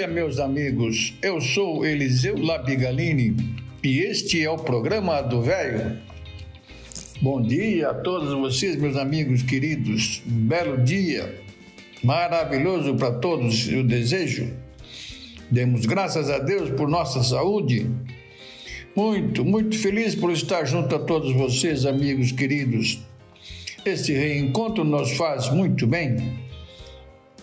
[0.00, 1.12] Dia, meus amigos.
[1.20, 3.36] Eu sou Eliseu Labigalini
[3.84, 5.98] e este é o programa do Velho.
[7.20, 10.22] Bom dia a todos vocês, meus amigos queridos.
[10.26, 11.34] Um belo dia
[12.02, 14.50] maravilhoso para todos, eu desejo.
[15.50, 17.86] Demos graças a Deus por nossa saúde.
[18.96, 23.00] Muito, muito feliz por estar junto a todos vocês, amigos queridos.
[23.84, 26.38] Este reencontro nos faz muito bem.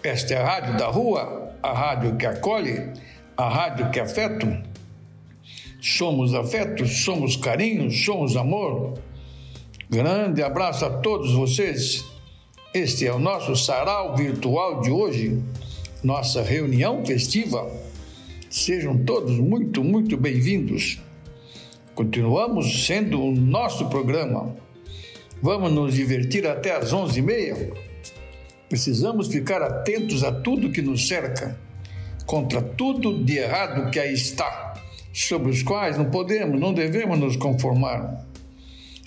[0.02, 2.92] Esta é a Rádio da Rua, a rádio que acolhe,
[3.36, 4.64] a rádio que afeta.
[5.82, 8.94] Somos afeto, somos carinho, somos amor.
[9.90, 12.04] Grande abraço a todos vocês.
[12.74, 15.42] Este é o nosso sarau virtual de hoje,
[16.04, 17.70] nossa reunião festiva.
[18.50, 21.00] Sejam todos muito, muito bem-vindos.
[21.96, 24.56] Continuamos sendo o nosso programa.
[25.42, 27.87] Vamos nos divertir até às 11h30.
[28.70, 31.58] Precisamos ficar atentos a tudo que nos cerca,
[32.26, 34.74] contra tudo de errado que aí está,
[35.14, 38.26] sobre os quais não podemos, não devemos nos conformar.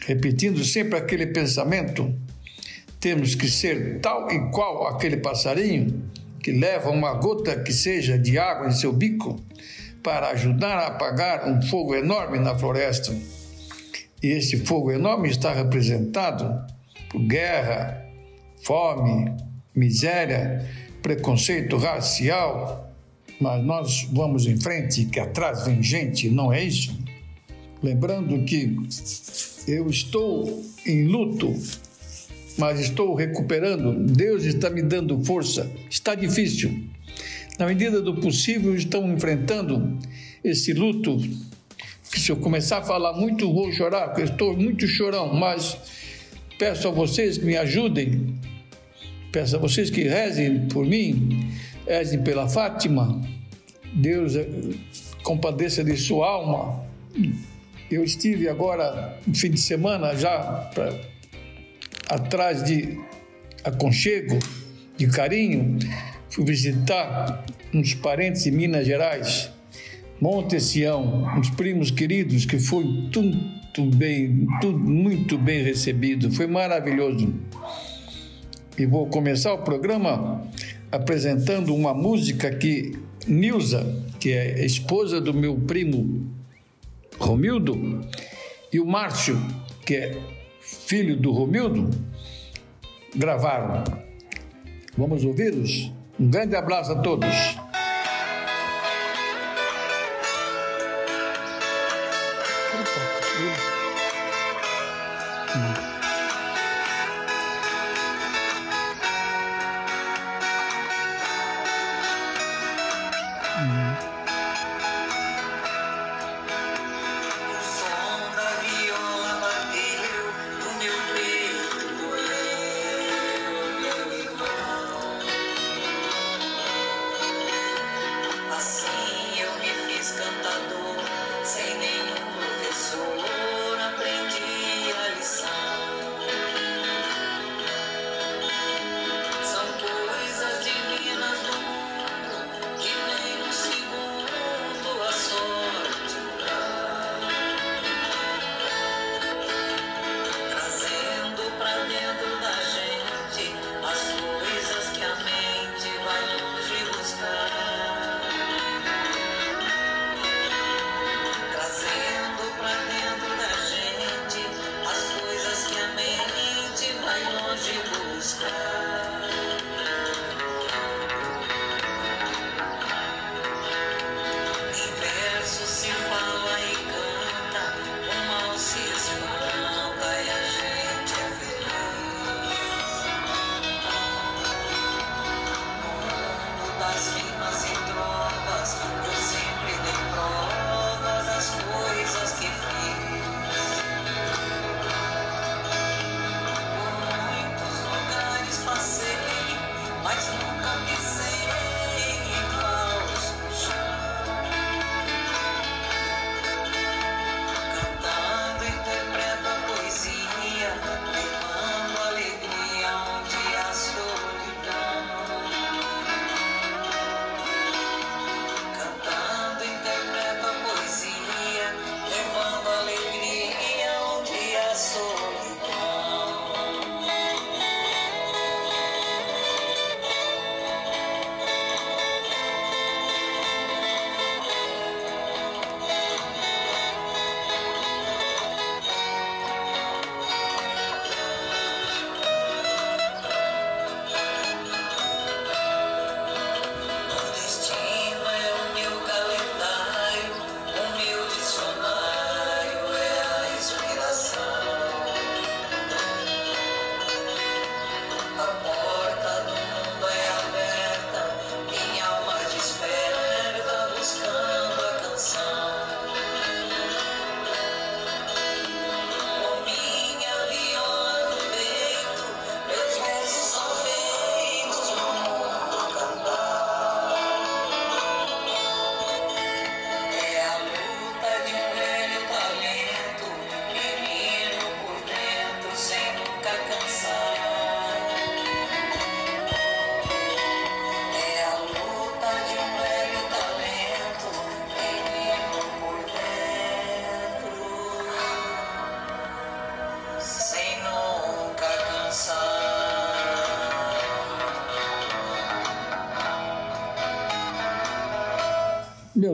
[0.07, 2.13] Repetindo sempre aquele pensamento
[2.99, 6.03] temos que ser tal e qual aquele passarinho
[6.43, 9.41] que leva uma gota que seja de água em seu bico
[10.03, 13.15] para ajudar a apagar um fogo enorme na floresta.
[14.23, 16.65] E esse fogo enorme está representado
[17.11, 18.07] por guerra,
[18.65, 19.35] fome,
[19.75, 20.67] miséria,
[21.03, 22.93] preconceito racial.
[23.41, 26.99] Mas nós vamos em frente, que atrás vem gente, não é isso?
[27.83, 28.77] Lembrando que
[29.67, 31.55] eu estou em luto
[32.61, 33.95] mas estou recuperando.
[34.13, 35.71] Deus está me dando força.
[35.89, 36.85] Está difícil.
[37.59, 39.99] Na medida do possível, estão enfrentando
[40.45, 41.19] esse luto.
[42.03, 45.77] Se eu começar a falar muito, vou chorar, porque estou muito chorão, mas
[46.59, 48.40] peço a vocês que me ajudem.
[49.33, 51.53] Peço a vocês que rezem por mim,
[51.87, 53.21] rezem pela Fátima.
[53.95, 54.47] Deus eh,
[55.23, 56.85] compadeça de sua alma.
[57.91, 60.39] Eu estive agora, no fim de semana, já
[60.75, 61.01] para
[62.09, 62.99] atrás de
[63.65, 64.39] aconchego,
[64.97, 65.79] de carinho,
[66.29, 69.51] fui visitar uns parentes em Minas Gerais,
[70.21, 77.33] Monte Sião, uns primos queridos que foi tudo bem, tudo muito bem recebido, foi maravilhoso.
[78.81, 80.43] E vou começar o programa
[80.91, 82.99] apresentando uma música que
[83.29, 83.85] Nilza,
[84.19, 86.27] que é esposa do meu primo
[87.19, 88.01] Romildo,
[88.73, 89.39] e o Márcio,
[89.85, 90.19] que é
[90.63, 91.91] filho do Romildo,
[93.15, 93.85] gravaram.
[94.97, 95.93] Vamos ouvi-los?
[96.19, 97.60] Um grande abraço a todos.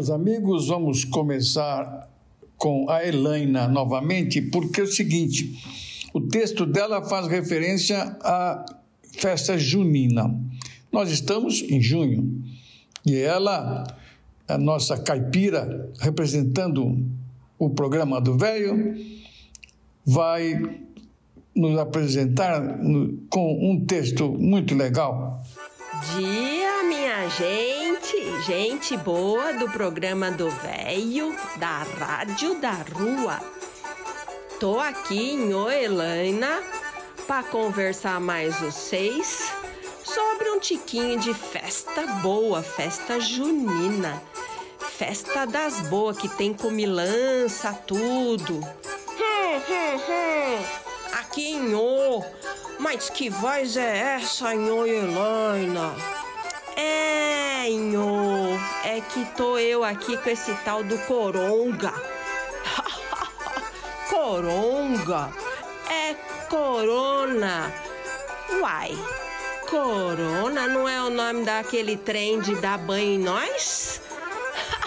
[0.07, 2.09] Meus amigos, vamos começar
[2.57, 5.61] com a Elaina novamente, porque é o seguinte:
[6.15, 8.65] o texto dela faz referência à
[9.19, 10.33] festa junina.
[10.93, 12.41] Nós estamos em junho
[13.05, 13.83] e ela,
[14.47, 17.05] a nossa caipira, representando
[17.59, 18.95] o programa do Velho,
[20.05, 20.79] vai
[21.53, 22.79] nos apresentar
[23.29, 25.43] com um texto muito legal.
[26.15, 27.86] Dia, minha gente,
[28.43, 33.41] gente boa do programa do Velho, da Rádio da Rua.
[34.61, 36.63] Tô aqui em Oelaina
[37.27, 39.51] para conversar mais vocês
[40.05, 44.23] sobre um tiquinho de festa boa, festa junina.
[44.79, 48.61] Festa das boas que tem comilança, tudo.
[51.13, 52.25] Aqui em O.
[52.79, 55.95] Mas que voz é essa, Nhô Elaina?
[56.77, 57.26] É,
[57.69, 61.93] Nhô, é que tô eu aqui com esse tal do Coronga.
[64.09, 65.33] coronga?
[65.91, 66.15] É
[66.49, 67.73] Corona.
[68.61, 68.97] Uai,
[69.69, 74.01] Corona não é o nome daquele trem de dar banho em nós?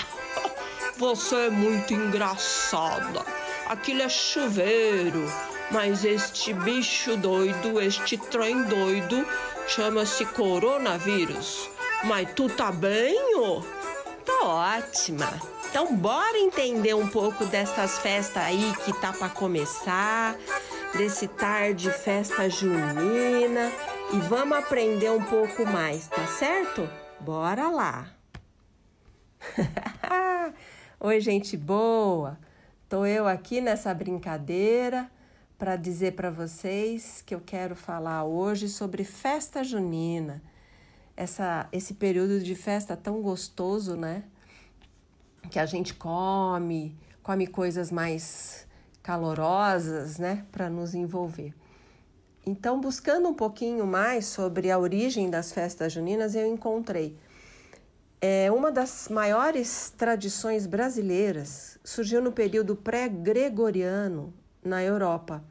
[0.95, 3.25] Você é muito engraçada.
[3.67, 5.29] Aquilo é chuveiro.
[5.69, 9.27] Mas este bicho doido, este trem doido,
[9.67, 11.69] chama-se coronavírus.
[12.03, 13.61] Mas tu tá bem, ô?
[14.25, 15.27] Tô ótima.
[15.69, 20.35] Então bora entender um pouco dessas festas aí que tá para começar,
[20.97, 23.71] desse tarde festa junina
[24.13, 26.89] e vamos aprender um pouco mais, tá certo?
[27.19, 28.07] Bora lá.
[30.99, 32.37] Oi, gente boa!
[32.87, 35.11] Tô eu aqui nessa brincadeira
[35.57, 40.41] para dizer para vocês que eu quero falar hoje sobre festa junina.
[41.19, 44.23] Essa, esse período de festa tão gostoso, né?
[45.51, 48.65] Que a gente come, come coisas mais
[49.03, 50.45] calorosas, né?
[50.51, 51.53] Para nos envolver.
[52.45, 57.17] Então, buscando um pouquinho mais sobre a origem das festas juninas, eu encontrei
[58.21, 61.79] é uma das maiores tradições brasileiras.
[61.83, 64.33] Surgiu no período pré-gregoriano
[64.63, 65.43] na Europa,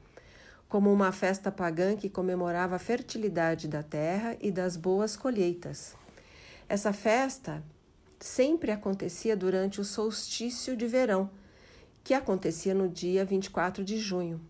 [0.68, 5.96] como uma festa pagã que comemorava a fertilidade da terra e das boas colheitas.
[6.68, 7.62] Essa festa
[8.20, 11.30] sempre acontecia durante o solstício de verão,
[12.04, 14.40] que acontecia no dia 24 de junho.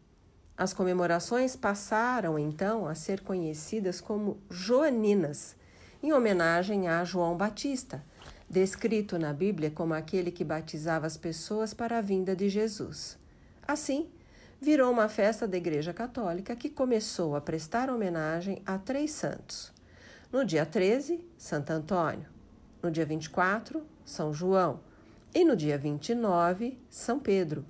[0.56, 5.54] As comemorações passaram então a ser conhecidas como joaninas
[6.02, 8.04] em homenagem a João Batista,
[8.50, 13.16] descrito na Bíblia como aquele que batizava as pessoas para a vinda de Jesus.
[13.66, 14.08] Assim,
[14.60, 19.72] virou uma festa da Igreja Católica que começou a prestar homenagem a três santos.
[20.32, 22.26] No dia 13, Santo Antônio.
[22.82, 24.80] No dia 24, São João.
[25.34, 27.64] E no dia 29, São Pedro.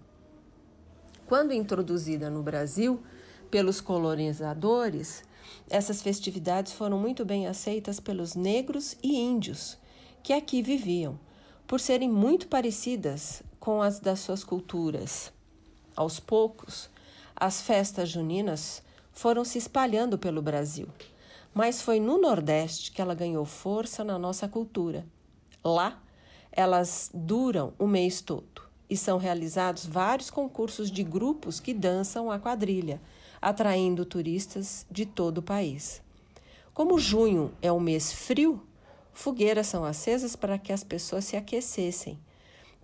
[1.26, 3.02] Quando introduzida no Brasil
[3.50, 5.23] pelos colonizadores,
[5.68, 9.78] essas festividades foram muito bem aceitas pelos negros e índios
[10.23, 11.18] que aqui viviam,
[11.66, 15.33] por serem muito parecidas com as das suas culturas.
[15.99, 16.88] Aos poucos,
[17.35, 20.87] as festas juninas foram se espalhando pelo Brasil,
[21.52, 25.05] mas foi no Nordeste que ela ganhou força na nossa cultura.
[25.64, 26.00] Lá,
[26.52, 32.38] elas duram o mês todo e são realizados vários concursos de grupos que dançam a
[32.38, 33.02] quadrilha
[33.43, 36.00] atraindo turistas de todo o país.
[36.73, 38.62] Como junho é um mês frio,
[39.12, 42.17] fogueiras são acesas para que as pessoas se aquecessem.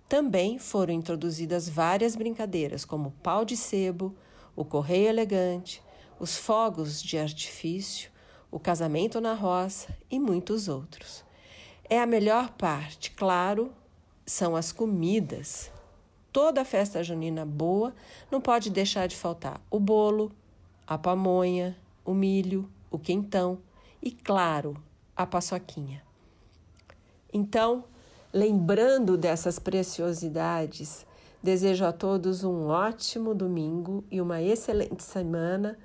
[0.07, 4.15] Também foram introduzidas várias brincadeiras, como pau de sebo,
[4.55, 5.81] o correio elegante,
[6.19, 8.11] os fogos de artifício,
[8.51, 11.25] o casamento na roça e muitos outros.
[11.89, 13.73] É a melhor parte, claro,
[14.25, 15.71] são as comidas.
[16.31, 17.93] Toda festa junina boa
[18.29, 20.31] não pode deixar de faltar o bolo,
[20.85, 23.59] a pamonha, o milho, o quentão
[24.01, 24.81] e, claro,
[25.15, 26.03] a paçoquinha.
[27.33, 27.85] Então,
[28.35, 31.05] lembrando dessas preciosidades,
[31.41, 35.77] desejo a todos um ótimo domingo e uma excelente semana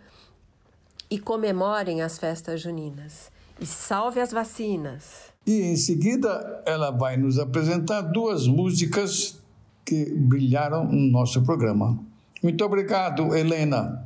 [1.09, 3.31] e comemorem as festas juninas.
[3.61, 5.31] E salve as vacinas!
[5.47, 9.41] E em seguida, ela vai nos apresentar duas músicas
[9.85, 11.99] que brilharam no nosso programa.
[12.43, 14.05] Muito obrigado, Helena.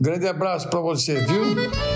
[0.00, 1.95] Grande abraço para você, viu?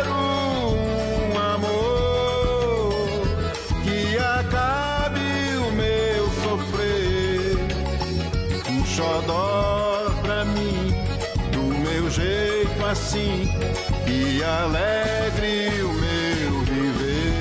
[13.11, 13.43] assim,
[14.07, 17.33] e alegre o meu viver.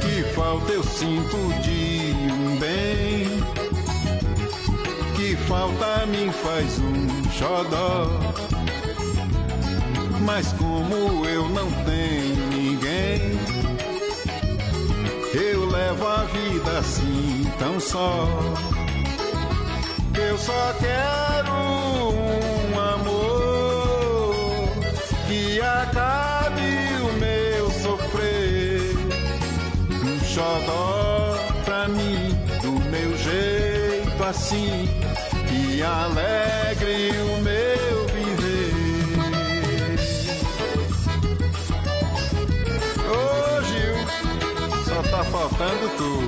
[0.00, 3.26] Que falta eu sinto de um bem.
[5.14, 8.08] Que falta me faz um xodó.
[10.24, 12.45] Mas como eu não tenho
[15.76, 18.28] levo a vida assim tão só.
[20.14, 21.52] Eu só quero
[22.72, 24.34] um amor
[25.26, 26.70] que acabe
[27.02, 28.96] o meu sofrer.
[30.04, 34.88] Um xodó pra mim, do meu jeito assim,
[35.48, 37.45] que alegre o meu
[45.58, 46.25] tá faltando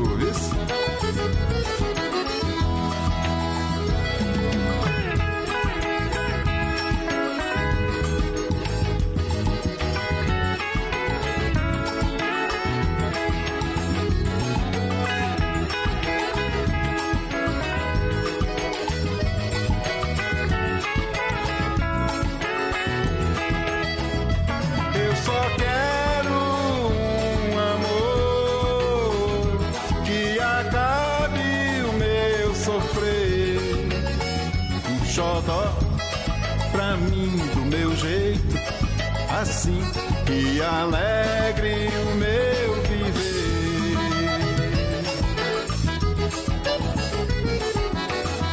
[39.69, 39.83] assim
[40.25, 43.99] que alegre o meu viver.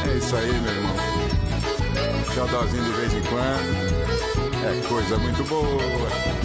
[0.08, 0.96] É isso aí, meu irmão.
[2.34, 3.96] Xodózinho de vez em quando.
[4.64, 6.35] É coisa muito boa.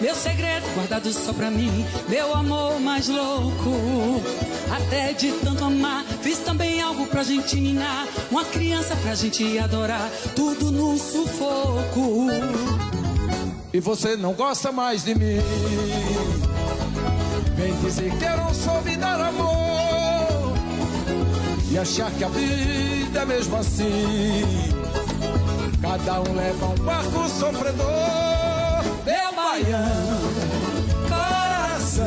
[0.00, 4.22] Meu segredo guardado só pra mim, meu amor mais louco.
[4.70, 10.08] Até de tanto amar, fiz também algo pra gente ninar, uma criança pra gente adorar,
[10.34, 12.28] tudo no sufoco.
[13.72, 15.38] E você não gosta mais de mim.
[17.56, 20.54] Vem dizer que eu não soube dar amor.
[21.70, 24.42] E achar que a vida é mesmo assim.
[25.80, 28.29] Cada um leva um barco sofredor.
[29.60, 30.20] Baião,
[31.06, 32.06] coração.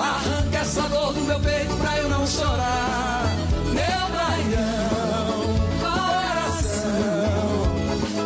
[0.00, 3.24] Arranca essa dor do meu peito pra eu não chorar.
[3.66, 6.92] Meu baião, coração.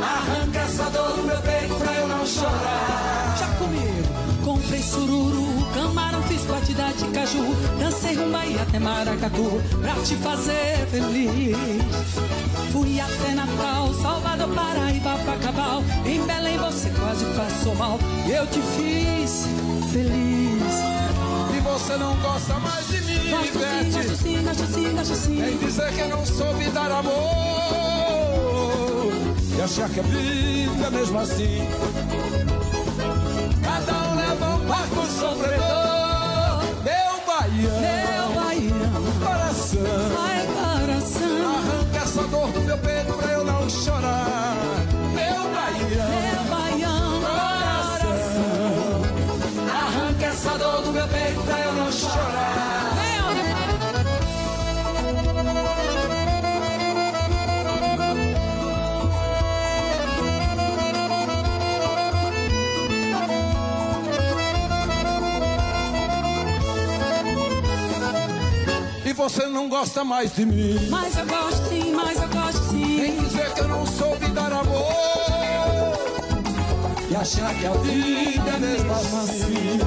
[0.02, 3.36] Arranca essa dor do meu peito pra eu não chorar.
[3.38, 9.94] Já comigo, comprei sururu, camarão, fiz batida de caju, dancei rumba e até maracatu, pra
[9.94, 11.56] te fazer feliz.
[12.82, 17.96] Fui até Natal, Salvador, Paraíba, Pacabal, em Belém você quase passou mal,
[18.26, 19.46] e eu te fiz
[19.92, 20.82] feliz.
[21.56, 25.40] E você não gosta mais de mim, Gosto sim, gosto sim, gosto sim, gosto sim.
[25.40, 27.12] Vem dizer que eu não soube dar amor.
[29.56, 31.68] E achar que a vida é mesmo assim.
[33.62, 35.61] Cada um leva um barco sofredor
[69.72, 70.86] gosta mais de mim.
[70.90, 73.00] Mas eu gosto sim, mas eu gosto sim.
[73.00, 74.92] Vem dizer que eu não soube dar amor.
[77.10, 79.78] E achar que a vida é mesmo assim.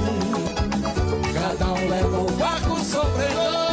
[1.36, 3.64] Cada um leva um barco sofredor.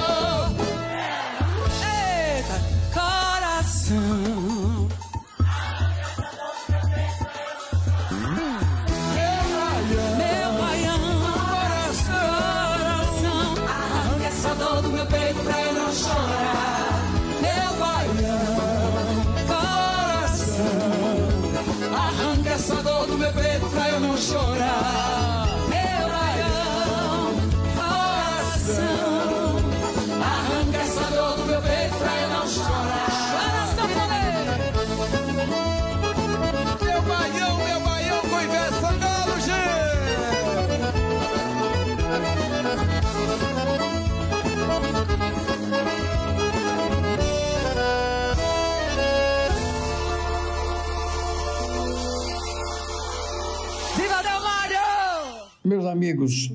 [55.92, 56.50] Amigos,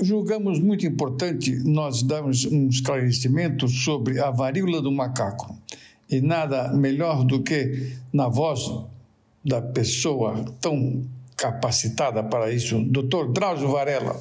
[0.00, 5.54] julgamos muito importante nós darmos um esclarecimento sobre a varíola do macaco.
[6.10, 8.60] E nada melhor do que na voz
[9.44, 11.04] da pessoa tão
[11.36, 13.30] capacitada para isso, Dr.
[13.32, 14.18] Drauzio Varela,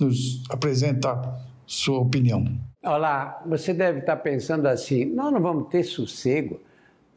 [0.00, 2.46] nos apresenta sua opinião.
[2.84, 6.60] Olá, você deve estar pensando assim: nós não vamos ter sossego.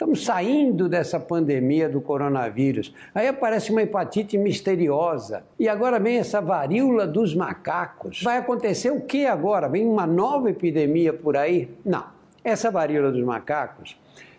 [0.01, 2.91] Estamos saindo dessa pandemia do coronavírus.
[3.13, 5.43] Aí aparece uma hepatite misteriosa.
[5.59, 8.23] E agora vem essa varíola dos macacos.
[8.23, 9.69] Vai acontecer o que agora?
[9.69, 11.69] Vem uma nova epidemia por aí?
[11.85, 12.03] Não.
[12.43, 13.95] Essa varíola dos macacos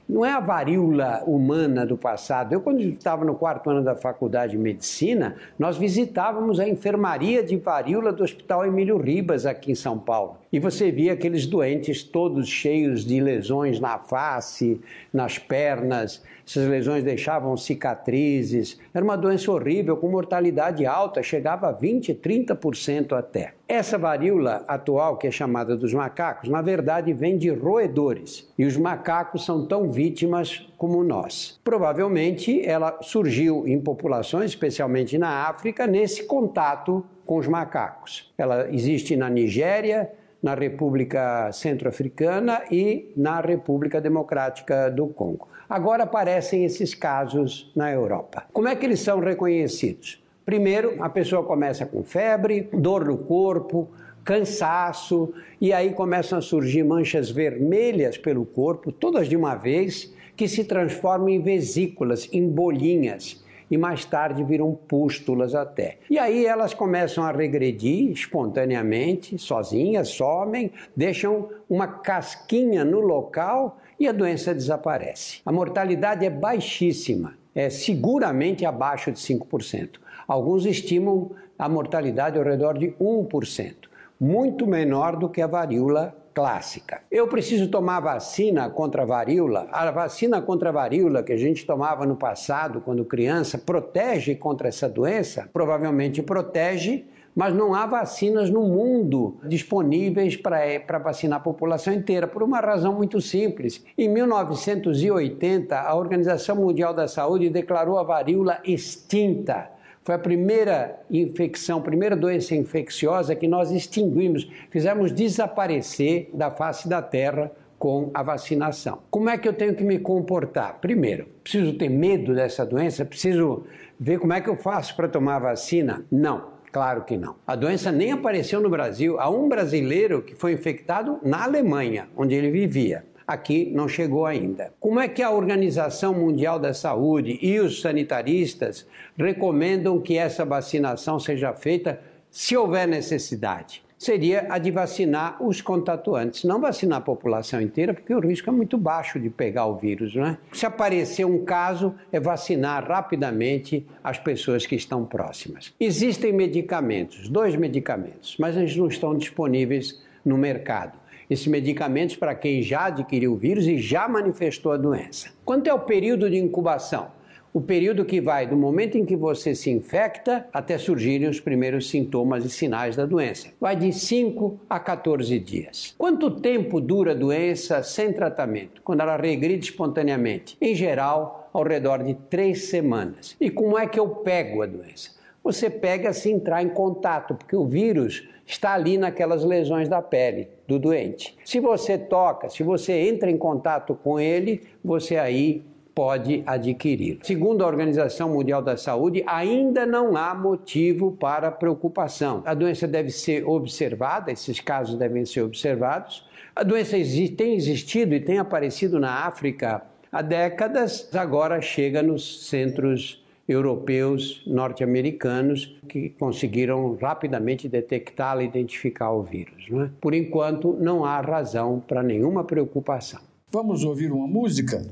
[0.09, 2.53] não é a varíola humana do passado.
[2.53, 7.57] Eu, quando estava no quarto ano da faculdade de medicina, nós visitávamos a enfermaria de
[7.57, 10.37] varíola do Hospital Emílio Ribas, aqui em São Paulo.
[10.53, 14.81] E você via aqueles doentes todos cheios de lesões na face,
[15.13, 16.23] nas pernas.
[16.53, 18.79] Essas lesões deixavam cicatrizes.
[18.93, 23.55] Era uma doença horrível, com mortalidade alta, chegava a 20, 30% até.
[23.67, 28.53] Essa varíola atual, que é chamada dos macacos, na verdade vem de roedores.
[28.59, 31.59] E os macacos são tão vítimas como nós.
[31.65, 38.31] Provavelmente ela surgiu em populações, especialmente na África, nesse contato com os macacos.
[38.37, 40.13] Ela existe na Nigéria,
[40.43, 45.49] na República Centro-Africana e na República Democrática do Congo.
[45.73, 48.45] Agora aparecem esses casos na Europa.
[48.53, 50.23] Como é que eles são reconhecidos?
[50.45, 53.89] Primeiro, a pessoa começa com febre, dor no corpo,
[54.23, 60.47] cansaço, e aí começam a surgir manchas vermelhas pelo corpo, todas de uma vez, que
[60.47, 63.42] se transformam em vesículas, em bolinhas
[63.73, 65.97] e mais tarde viram pústulas até.
[66.11, 74.07] E aí elas começam a regredir espontaneamente, sozinhas, somem, deixam uma casquinha no local e
[74.07, 75.41] a doença desaparece.
[75.47, 79.93] A mortalidade é baixíssima, é seguramente abaixo de 5%.
[80.29, 83.75] Alguns estimam a mortalidade ao redor de 1%,
[84.21, 87.01] muito menor do que a varíola clássica.
[87.11, 89.69] Eu preciso tomar vacina contra a varíola.
[89.71, 94.69] A vacina contra a varíola que a gente tomava no passado, quando criança, protege contra
[94.69, 95.49] essa doença?
[95.53, 102.43] Provavelmente protege, mas não há vacinas no mundo disponíveis para vacinar a população inteira, por
[102.43, 103.85] uma razão muito simples.
[103.97, 109.71] Em 1980, a Organização Mundial da Saúde declarou a varíola extinta.
[110.05, 117.01] Foi a primeira infecção, primeira doença infecciosa que nós extinguimos, fizemos desaparecer da face da
[117.01, 119.01] Terra com a vacinação.
[119.11, 120.79] Como é que eu tenho que me comportar?
[120.81, 123.05] Primeiro, preciso ter medo dessa doença?
[123.05, 123.65] Preciso
[123.99, 126.05] ver como é que eu faço para tomar a vacina?
[126.11, 126.51] Não.
[126.73, 127.37] Claro que não.
[127.47, 129.21] A doença nem apareceu no Brasil.
[129.21, 134.73] Há um brasileiro que foi infectado na Alemanha, onde ele vivia aqui não chegou ainda.
[134.79, 141.19] Como é que a Organização Mundial da Saúde e os sanitaristas recomendam que essa vacinação
[141.19, 143.83] seja feita se houver necessidade?
[143.99, 148.53] Seria a de vacinar os contatuantes, não vacinar a população inteira, porque o risco é
[148.53, 150.39] muito baixo de pegar o vírus, não é?
[150.53, 155.73] Se aparecer um caso, é vacinar rapidamente as pessoas que estão próximas.
[155.79, 161.02] Existem medicamentos, dois medicamentos, mas eles não estão disponíveis no mercado
[161.33, 165.31] esses medicamentos para quem já adquiriu o vírus e já manifestou a doença.
[165.45, 167.11] Quanto é o período de incubação?
[167.55, 171.91] o período que vai do momento em que você se infecta até surgirem os primeiros
[171.91, 173.49] sintomas e sinais da doença.
[173.61, 175.95] Vai de 5 a 14 dias.
[175.99, 178.81] Quanto tempo dura a doença sem tratamento?
[178.83, 180.57] Quando ela regride espontaneamente?
[180.61, 183.37] Em geral, ao redor de três semanas.
[183.39, 185.11] E como é que eu pego a doença?
[185.45, 190.49] Você pega se entrar em contato, porque o vírus está ali naquelas lesões da pele
[190.69, 191.37] do doente.
[191.45, 197.19] Se você toca, se você entra em contato com ele, você aí pode adquirir.
[197.23, 202.43] Segundo a Organização Mundial da Saúde, ainda não há motivo para preocupação.
[202.47, 206.27] A doença deve ser observada, esses casos devem ser observados.
[206.55, 206.97] A doença
[207.37, 213.22] tem existido e tem aparecido na África há décadas, agora chega nos centros
[213.53, 219.67] europeus, norte-americanos, que conseguiram rapidamente detectá-la e identificar o vírus.
[219.71, 219.91] Não é?
[220.01, 223.21] Por enquanto, não há razão para nenhuma preocupação.
[223.51, 224.83] Vamos ouvir uma música?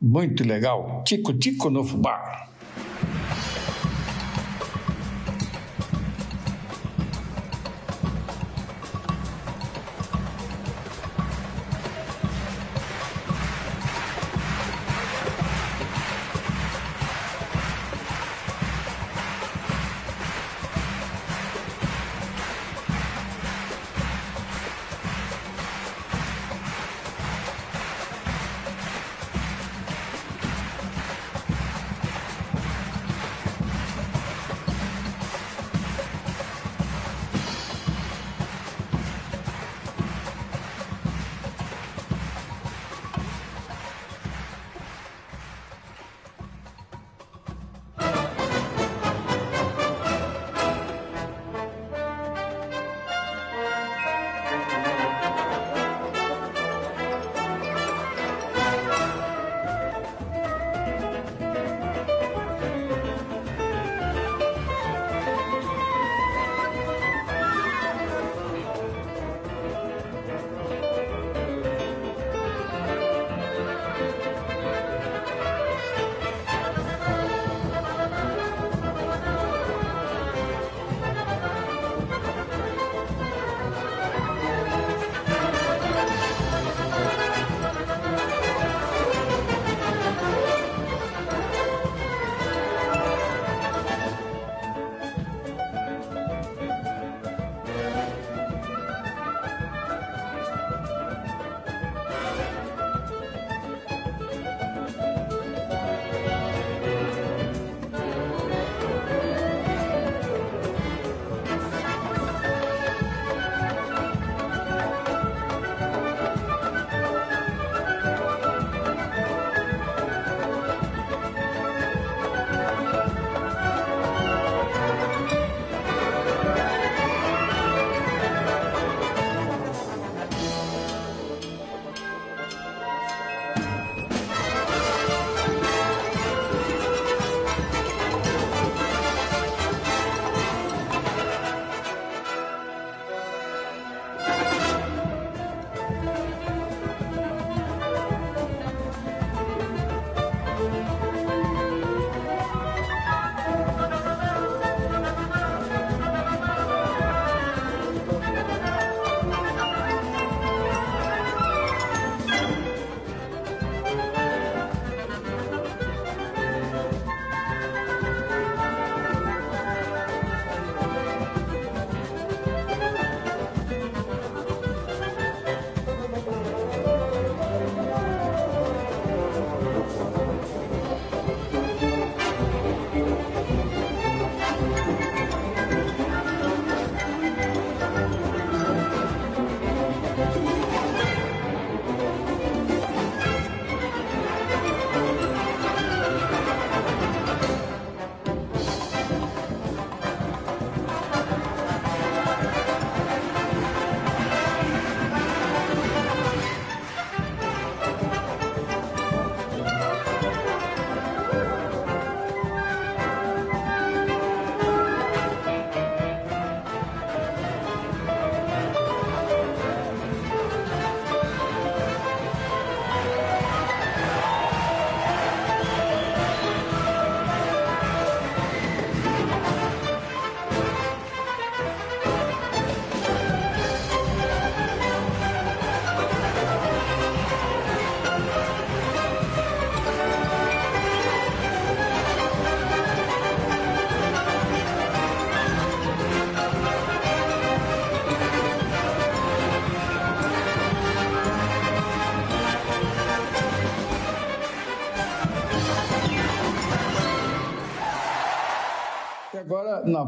[0.00, 1.02] Muito legal.
[1.04, 2.48] Tico Tico no Fubá.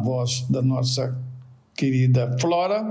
[0.03, 1.21] Voz da nossa
[1.75, 2.83] querida Flora,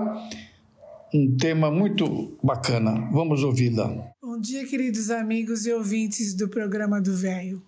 [1.14, 3.10] um tema muito bacana.
[3.12, 4.14] Vamos ouvi-la.
[4.22, 7.62] Bom dia, queridos amigos e ouvintes do programa do Velho.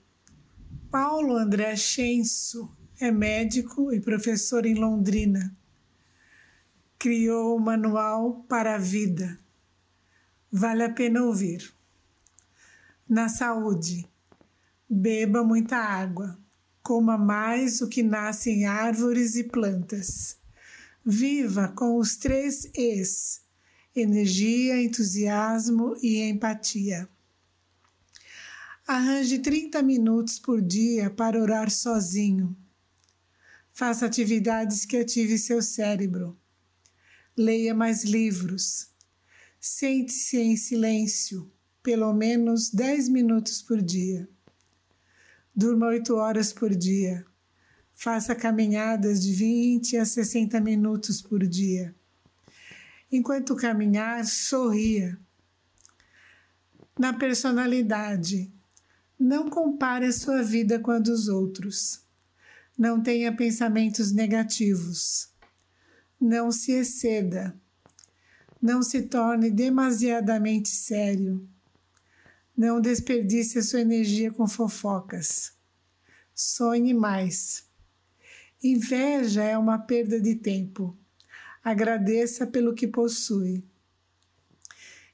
[0.92, 5.56] Paulo André Schenso é médico e professor em Londrina.
[6.98, 9.40] Criou o Manual para a Vida.
[10.52, 11.72] Vale a pena ouvir.
[13.08, 14.06] Na saúde,
[14.90, 16.38] beba muita água,
[16.90, 20.38] coma mais o que nasce em árvores e plantas.
[21.06, 23.42] Viva com os três Es:
[23.96, 27.08] energia, entusiasmo e empatia.
[28.88, 32.58] Arranje 30 minutos por dia para orar sozinho.
[33.72, 36.36] Faça atividades que ative seu cérebro.
[37.38, 38.88] Leia mais livros.
[39.60, 41.52] Sente-se em silêncio,
[41.84, 44.28] pelo menos 10 minutos por dia.
[45.60, 47.26] Durma 8 horas por dia.
[47.94, 51.94] Faça caminhadas de 20 a 60 minutos por dia.
[53.12, 55.20] Enquanto caminhar, sorria.
[56.98, 58.50] Na personalidade,
[59.20, 62.06] não compare a sua vida com a dos outros.
[62.78, 65.30] Não tenha pensamentos negativos.
[66.22, 67.54] Não se exceda.
[68.62, 71.46] Não se torne demasiadamente sério.
[72.60, 75.54] Não desperdice a sua energia com fofocas.
[76.36, 77.66] Sonhe mais.
[78.62, 80.94] Inveja é uma perda de tempo.
[81.64, 83.64] Agradeça pelo que possui.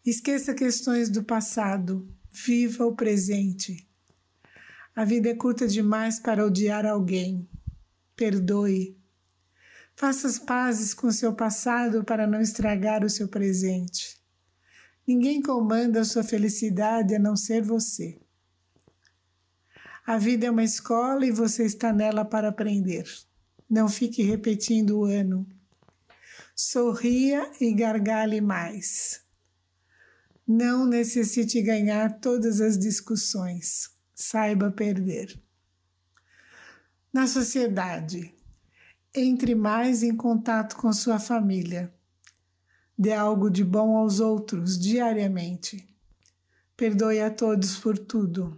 [0.04, 2.10] Esqueça questões do passado.
[2.32, 3.88] Viva o presente.
[4.96, 7.48] A vida é curta demais para odiar alguém.
[8.16, 8.98] Perdoe.
[9.96, 14.25] Faça as pazes com seu passado para não estragar o seu presente.
[15.08, 18.20] Ninguém comanda a sua felicidade a não ser você.
[20.06, 23.06] A vida é uma escola e você está nela para aprender.
[23.70, 25.48] Não fique repetindo o ano.
[26.56, 29.24] Sorria e gargalhe mais.
[30.48, 33.90] Não necessite ganhar todas as discussões.
[34.14, 35.42] Saiba perder.
[37.12, 38.32] Na sociedade,
[39.14, 41.95] entre mais em contato com sua família.
[42.98, 45.88] Dê algo de bom aos outros diariamente.
[46.78, 48.58] Perdoe a todos por tudo.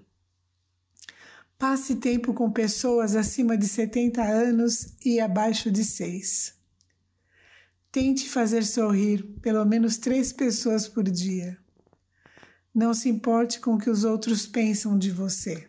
[1.58, 6.54] Passe tempo com pessoas acima de 70 anos e abaixo de 6.
[7.92, 11.58] Tente fazer sorrir pelo menos três pessoas por dia.
[12.74, 15.68] Não se importe com o que os outros pensam de você.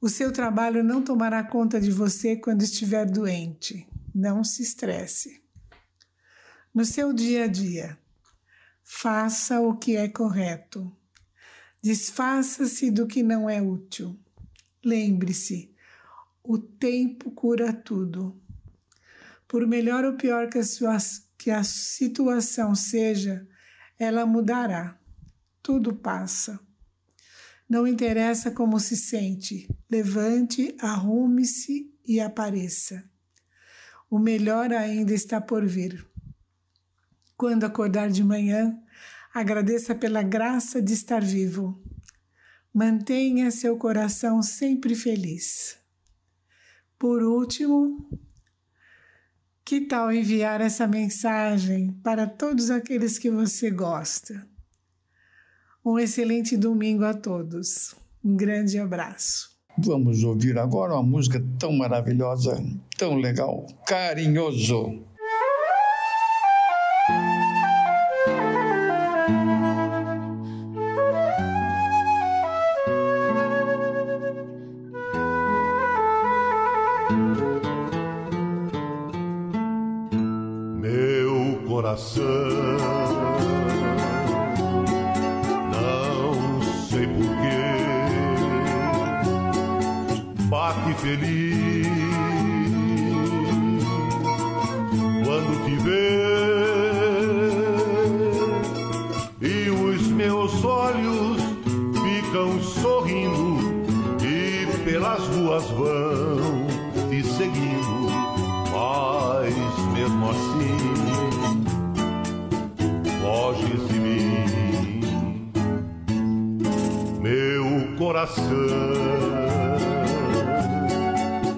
[0.00, 3.86] O seu trabalho não tomará conta de você quando estiver doente.
[4.14, 5.42] Não se estresse.
[6.74, 7.98] No seu dia a dia,
[8.84, 10.94] faça o que é correto.
[11.82, 14.18] Desfaça-se do que não é útil.
[14.84, 15.74] Lembre-se,
[16.42, 18.40] o tempo cura tudo.
[19.46, 20.96] Por melhor ou pior que a, sua,
[21.36, 23.46] que a situação seja,
[23.98, 24.98] ela mudará.
[25.62, 26.58] Tudo passa.
[27.68, 33.04] Não interessa como se sente, levante, arrume-se e apareça.
[34.08, 36.07] O melhor ainda está por vir.
[37.38, 38.76] Quando acordar de manhã,
[39.32, 41.80] agradeça pela graça de estar vivo.
[42.74, 45.78] Mantenha seu coração sempre feliz.
[46.98, 48.10] Por último,
[49.64, 54.44] que tal enviar essa mensagem para todos aqueles que você gosta?
[55.84, 57.94] Um excelente domingo a todos.
[58.24, 59.56] Um grande abraço.
[59.78, 62.60] Vamos ouvir agora uma música tão maravilhosa,
[62.98, 65.06] tão legal, carinhoso.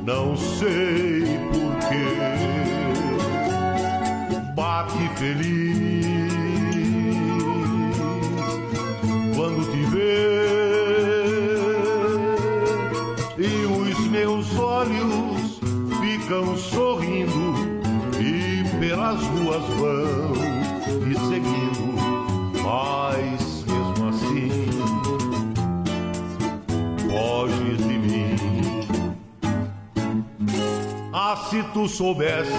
[0.05, 2.07] Não sei porquê
[4.55, 5.70] bate feliz
[31.51, 32.55] se tu soubesses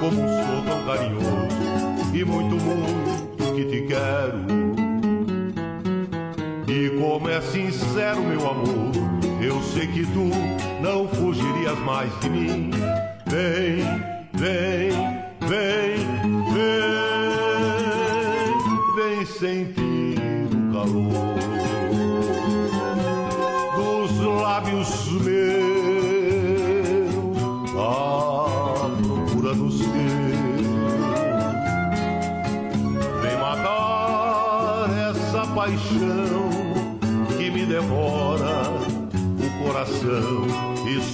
[0.00, 4.44] como sou tão carinhoso e muito, muito que te quero.
[6.66, 8.90] E como é sincero meu amor,
[9.40, 10.28] eu sei que tu
[10.82, 12.70] não fugirias mais de mim.
[13.26, 13.84] Vem,
[14.32, 15.15] vem,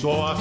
[0.03, 0.35] só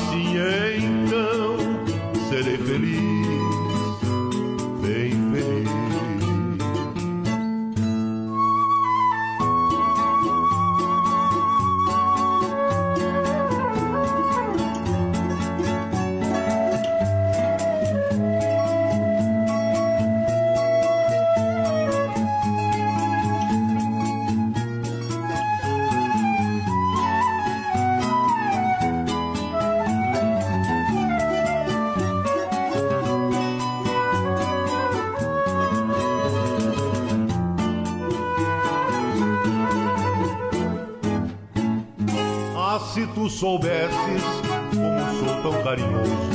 [43.42, 44.22] soubesses
[44.70, 46.31] como sou tão carinhoso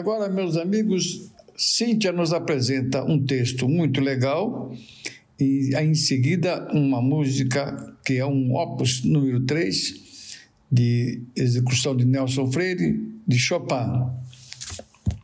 [0.00, 4.74] agora, meus amigos, Cíntia nos apresenta um texto muito legal
[5.38, 10.00] e em seguida uma música que é um opus número 3
[10.72, 14.06] de execução de Nelson Freire, de Chopin.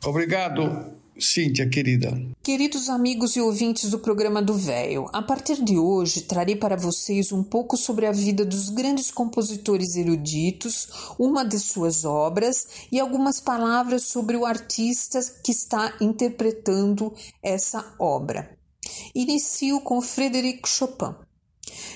[0.05, 0.85] Obrigado,
[1.19, 2.17] Cíntia, querida.
[2.43, 7.33] Queridos amigos e ouvintes do programa do Véio, a partir de hoje trarei para vocês
[7.33, 13.41] um pouco sobre a vida dos grandes compositores eruditos, uma de suas obras e algumas
[13.41, 18.55] palavras sobre o artista que está interpretando essa obra.
[19.15, 21.15] Inicio com Frédéric Chopin.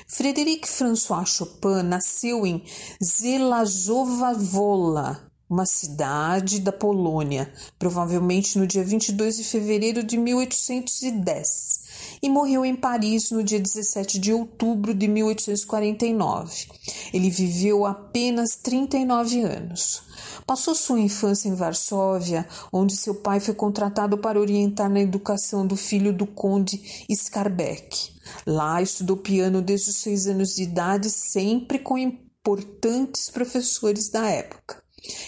[0.08, 2.62] Frédéric François Chopin nasceu em
[3.04, 11.80] Zelazowa-Wola, uma cidade da Polônia, provavelmente no dia 22 de fevereiro de 1810,
[12.22, 16.66] e morreu em Paris no dia 17 de outubro de 1849.
[17.12, 20.02] Ele viveu apenas 39 anos.
[20.46, 25.76] Passou sua infância em Varsóvia, onde seu pai foi contratado para orientar na educação do
[25.76, 28.12] filho do conde Skarbek.
[28.46, 34.80] Lá estudou piano desde os seis anos de idade, sempre com importantes professores da época.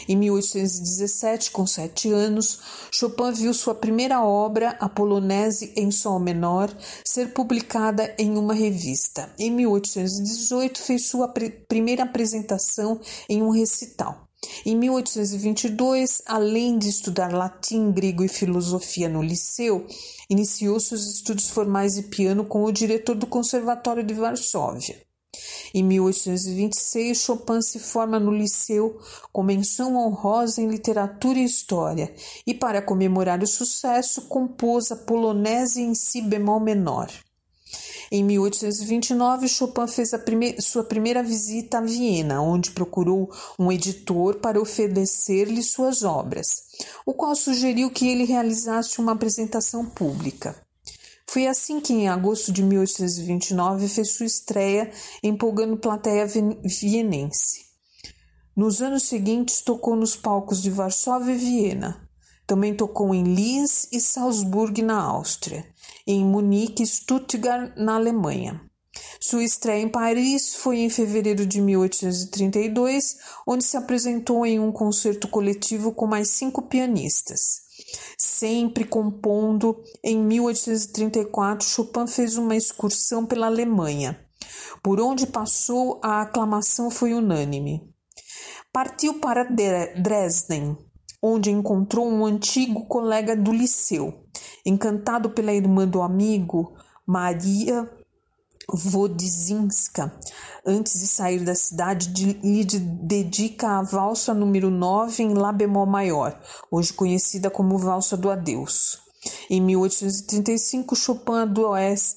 [0.09, 2.59] Em 1817, com sete anos,
[2.93, 9.33] Chopin viu sua primeira obra, a Polonese em Sol menor, ser publicada em uma revista.
[9.39, 11.33] Em 1818, fez sua
[11.69, 14.29] primeira apresentação em um recital.
[14.67, 19.87] Em 1822, além de estudar latim, grego e filosofia no liceu,
[20.29, 25.01] iniciou seus estudos formais de piano com o diretor do Conservatório de Varsóvia.
[25.75, 29.01] Em 1826, Chopin se forma no liceu
[29.33, 32.15] com menção honrosa em literatura e história
[32.47, 37.11] e, para comemorar o sucesso, compôs a Polonese em Si bemol menor.
[38.11, 44.61] Em 1829, Chopin fez prime sua primeira visita a Viena, onde procurou um editor para
[44.61, 46.65] oferecer-lhe suas obras,
[47.07, 50.55] o qual sugeriu que ele realizasse uma apresentação pública.
[51.33, 57.63] Foi assim que, em agosto de 1829, fez sua estreia empolgando plateia vienense.
[58.55, 62.07] Nos anos seguintes, tocou nos palcos de Varsóvia e Viena.
[62.47, 65.65] Também tocou em Linz e Salzburg, na Áustria,
[66.07, 68.61] e em Munique e Stuttgart, na Alemanha.
[69.19, 73.17] Sua estreia em Paris foi em fevereiro de 1832,
[73.47, 77.62] onde se apresentou em um concerto coletivo com mais cinco pianistas.
[78.25, 84.17] Sempre compondo, em 1834, Chopin fez uma excursão pela Alemanha.
[84.81, 87.83] Por onde passou, a aclamação foi unânime.
[88.73, 90.79] Partiu para Dresden,
[91.21, 94.15] onde encontrou um antigo colega do liceu.
[94.65, 97.91] Encantado pela irmã do amigo, Maria
[98.69, 100.13] Wodzinska,
[100.65, 106.39] antes de sair da cidade, lhe dedica a valsa número 9 em Lá bemol maior,
[106.71, 109.01] hoje conhecida como Valsa do Adeus.
[109.49, 111.33] Em 1835, Chopin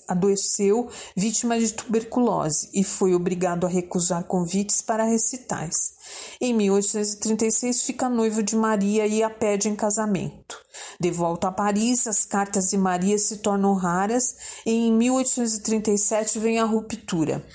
[0.07, 5.94] adoeceu vítima de tuberculose e foi obrigado a recusar convites para recitais.
[6.39, 10.57] Em 1836, fica noivo de Maria e a pede em casamento.
[10.99, 16.59] De volta a Paris, as cartas de Maria se tornam raras e em 1837 vem
[16.59, 17.45] a ruptura.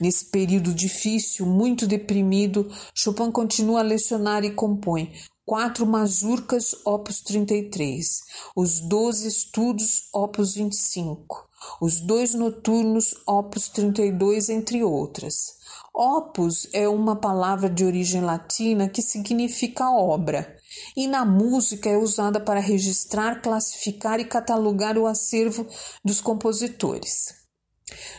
[0.00, 5.12] Nesse período difícil, muito deprimido, Chopin continua a lecionar e compõe
[5.46, 8.20] quatro mazurcas opus 33,
[8.56, 11.48] os doze estudos opus 25,
[11.80, 15.63] os dois noturnos opus 32, entre outras.
[15.96, 20.56] Opus é uma palavra de origem latina que significa obra,
[20.96, 25.64] e na música é usada para registrar, classificar e catalogar o acervo
[26.04, 27.44] dos compositores.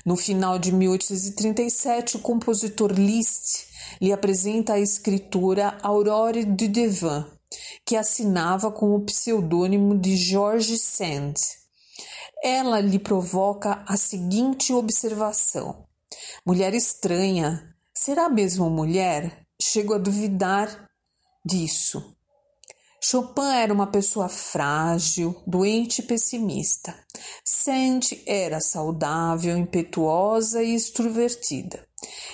[0.05, 3.67] No final de 1837, o compositor Liszt
[3.99, 7.25] lhe apresenta a escritora Aurore de Devin,
[7.85, 11.33] que assinava com o pseudônimo de George Sand.
[12.41, 15.84] Ela lhe provoca a seguinte observação:
[16.45, 19.45] Mulher estranha, será mesmo mulher?
[19.61, 20.89] Chego a duvidar
[21.43, 22.15] disso.
[23.01, 26.95] Chopin era uma pessoa frágil, doente e pessimista.
[27.43, 31.87] Sand era saudável, impetuosa e extrovertida.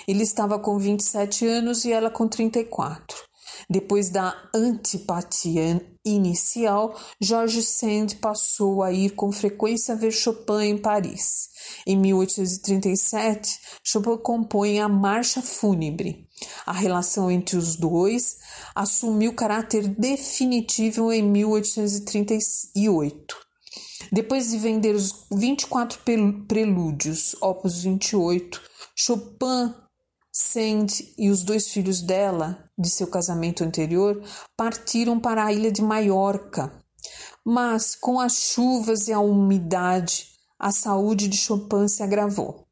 [0.07, 3.30] Ele estava com 27 anos e ela com 34.
[3.70, 11.49] Depois da antipatia inicial, George Sand passou a ir com frequência ver Chopin em Paris.
[11.86, 16.28] Em 1837, Chopin compõe a Marcha Fúnebre.
[16.66, 18.39] A relação entre os dois
[18.76, 23.38] assumiu caráter definitivo em 1838.
[24.12, 25.99] Depois de vender os 24
[26.47, 28.59] prelúdios, opus 28,
[28.95, 29.76] Chopin,
[30.34, 30.88] Sand
[31.18, 34.21] e os dois filhos dela, de seu casamento anterior,
[34.57, 36.73] partiram para a ilha de Maiorca.
[37.45, 40.27] Mas, com as chuvas e a umidade,
[40.59, 42.67] a saúde de Chopin se agravou.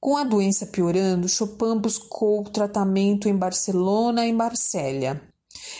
[0.00, 5.20] Com a doença piorando, Chopin buscou tratamento em Barcelona e Marsella.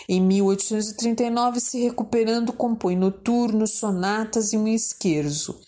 [0.07, 5.59] Em 1839, se recuperando, compõe noturnos, sonatas e um esquerzo,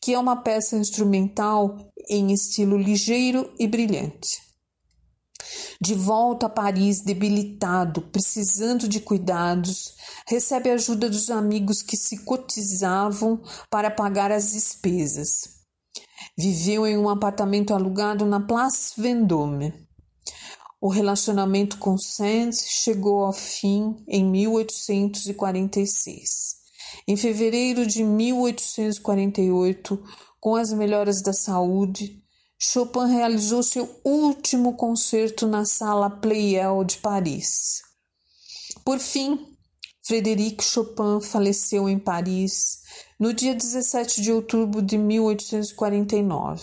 [0.00, 1.76] que é uma peça instrumental
[2.10, 4.51] em estilo ligeiro e brilhante.
[5.80, 9.96] De volta a Paris, debilitado, precisando de cuidados,
[10.26, 15.60] recebe a ajuda dos amigos que se cotizavam para pagar as despesas.
[16.36, 19.74] Viveu em um apartamento alugado na Place Vendôme.
[20.80, 26.62] O relacionamento com Sands chegou ao fim em 1846.
[27.06, 30.02] Em fevereiro de 1848,
[30.40, 32.21] com as melhoras da saúde,
[32.64, 37.82] Chopin realizou seu último concerto na Sala Pleyel de Paris.
[38.84, 39.36] Por fim,
[40.06, 42.78] Frederic Chopin faleceu em Paris
[43.18, 46.62] no dia 17 de outubro de 1849,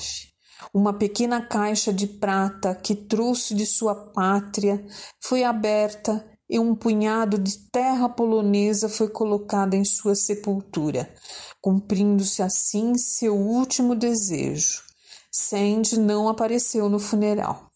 [0.74, 4.82] uma pequena caixa de prata que trouxe de sua pátria
[5.20, 11.14] foi aberta e um punhado de terra polonesa foi colocado em sua sepultura,
[11.60, 14.89] cumprindo-se assim seu último desejo.
[15.40, 17.72] Sand não apareceu no funeral.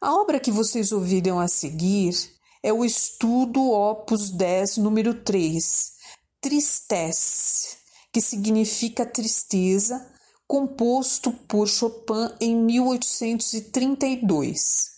[0.00, 2.14] A obra que vocês ouviram a seguir
[2.62, 5.94] é o estudo Opus 10, número 3,
[6.40, 7.76] Tristesse,
[8.12, 10.08] que significa tristeza,
[10.46, 14.90] composto por Chopin em 1832.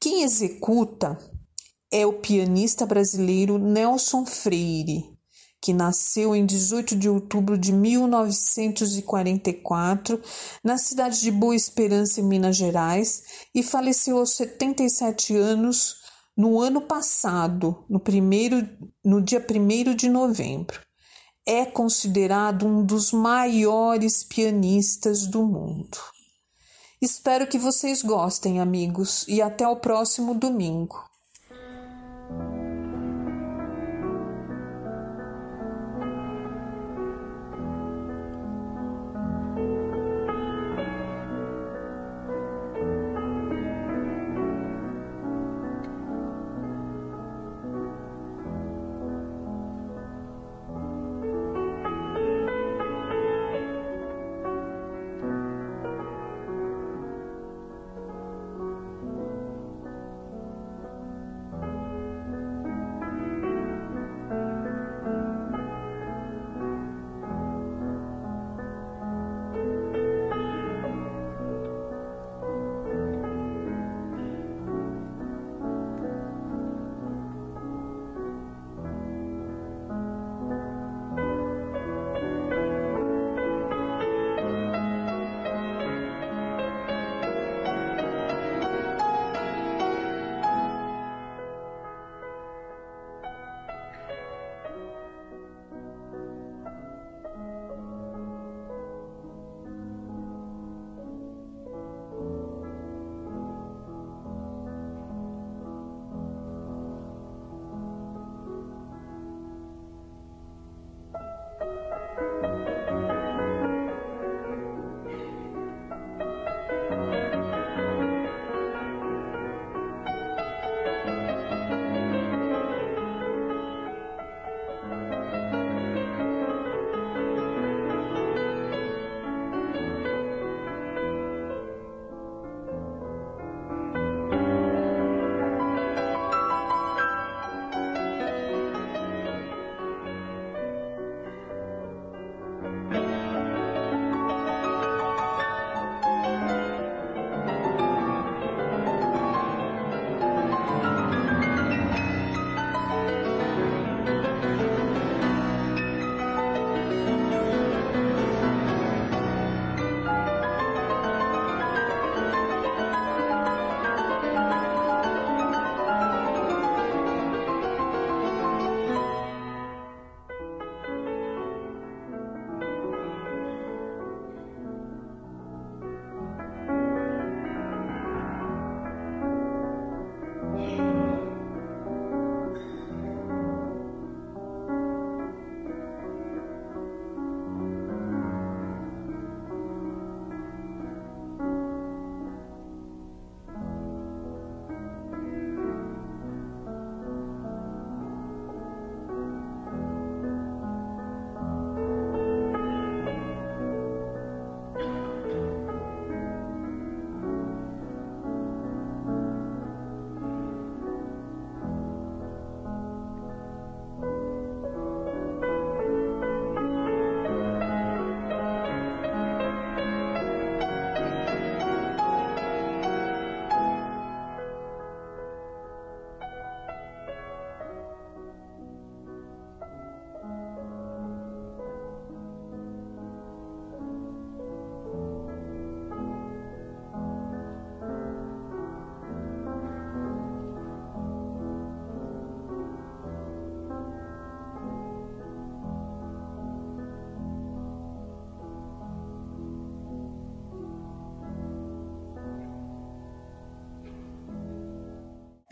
[0.00, 1.16] Quem executa
[1.90, 5.13] é o pianista brasileiro Nelson Freire,
[5.64, 10.20] que nasceu em 18 de outubro de 1944
[10.62, 13.22] na cidade de Boa Esperança, em Minas Gerais,
[13.54, 16.02] e faleceu aos 77 anos
[16.36, 18.68] no ano passado, no, primeiro,
[19.02, 20.78] no dia 1 de novembro.
[21.46, 25.96] É considerado um dos maiores pianistas do mundo.
[27.00, 31.02] Espero que vocês gostem, amigos, e até o próximo domingo.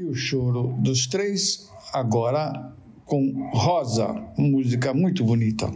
[0.03, 2.75] E o choro dos três, agora
[3.05, 5.71] com Rosa, música muito bonita.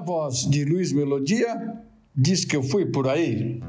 [0.00, 1.78] Na voz de Luiz Melodia,
[2.16, 3.60] diz que eu fui por aí.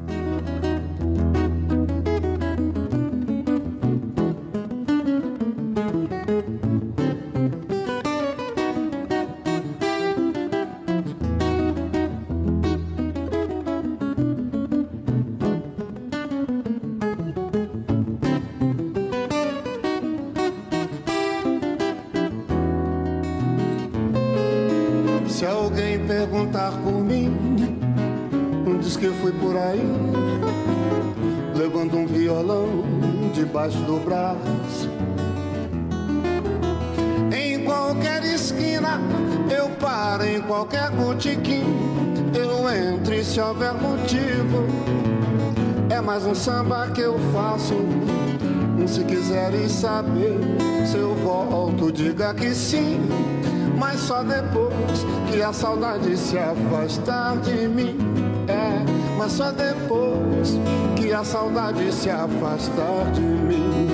[43.72, 44.66] Houver motivo.
[45.90, 47.76] É mais um samba que eu faço.
[48.88, 50.40] Se quiserem saber
[50.86, 53.00] se eu volto, diga que sim
[53.78, 57.98] mas só depois que a saudade se afastar de mim.
[58.48, 58.86] É,
[59.18, 60.60] mas só depois
[60.96, 63.90] que a saudade se afastar de mim.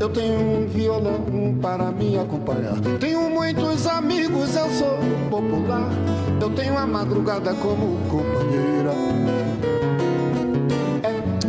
[0.00, 2.74] Eu tenho um violão para me acompanhar.
[2.98, 4.98] Tenho muitos amigos, eu sou
[5.30, 5.88] popular.
[6.40, 8.92] Eu tenho a madrugada como companheira.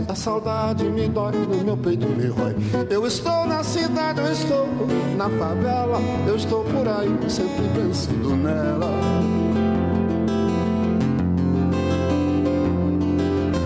[0.07, 2.55] A saudade me dói no meu peito, me rói.
[2.89, 4.67] Eu estou na cidade, eu estou
[5.17, 5.99] na favela.
[6.25, 8.89] Eu estou por aí, sempre pensando nela.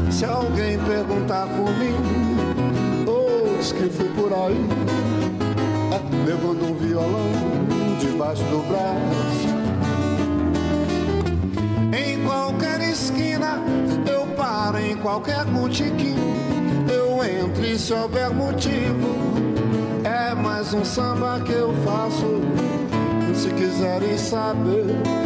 [0.10, 1.96] Se alguém perguntar por mim,
[3.06, 4.68] ou diz que fui por aí,
[5.92, 7.73] é, levando um violão
[8.04, 9.54] debaixo do braço.
[11.96, 13.60] Em qualquer esquina,
[14.12, 16.16] eu paro em qualquer botequim.
[16.92, 19.16] Eu entro e se houver motivo,
[20.04, 22.42] é mais um samba que eu faço.
[23.34, 24.86] Se quiserem saber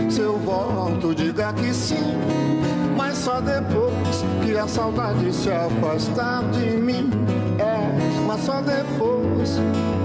[0.09, 2.15] se eu volto, diga que sim.
[2.95, 7.09] Mas só depois que a saudade se afastar de mim.
[8.45, 9.59] Só depois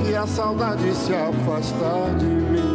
[0.05, 2.72] que a saudade se afastar de mim.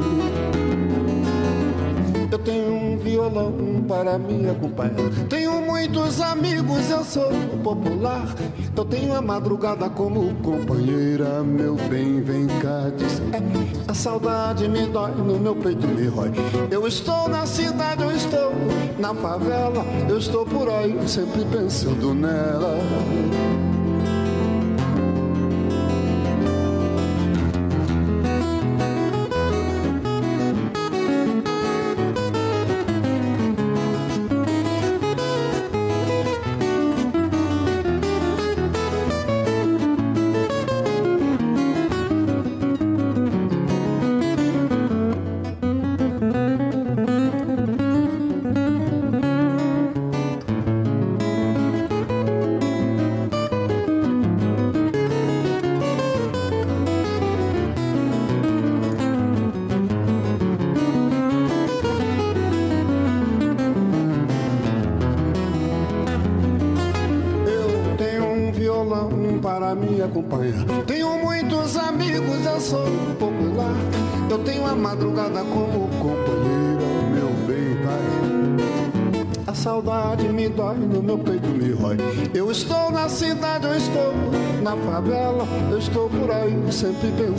[2.29, 3.53] Eu tenho um violão
[3.87, 5.09] para me acompanhar.
[5.29, 7.29] Tenho muitos amigos, eu sou
[7.63, 8.35] popular.
[8.75, 11.41] Eu tenho a madrugada como companheira.
[11.41, 13.21] Meu bem, vem cá, diz.
[13.31, 13.41] É,
[13.89, 16.31] a saudade me dói, no meu peito me rói.
[16.69, 18.51] Eu estou na cidade, eu estou
[18.99, 19.85] na favela.
[20.09, 22.77] Eu estou por aí, sempre pensando nela.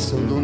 [0.09, 0.38] Sempre pensando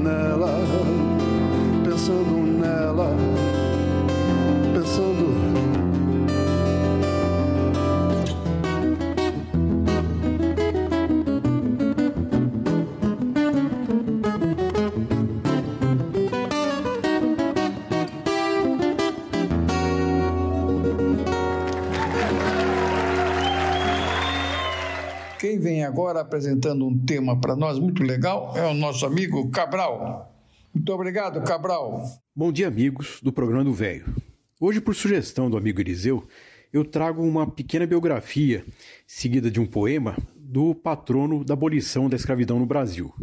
[26.34, 30.34] apresentando um tema para nós muito legal é o nosso amigo Cabral.
[30.74, 32.02] Muito obrigado, Cabral.
[32.34, 34.12] Bom dia, amigos do programa do Velho.
[34.60, 36.26] Hoje, por sugestão do amigo Eliseu,
[36.72, 38.64] eu trago uma pequena biografia,
[39.06, 43.14] seguida de um poema, do patrono da abolição da escravidão no Brasil.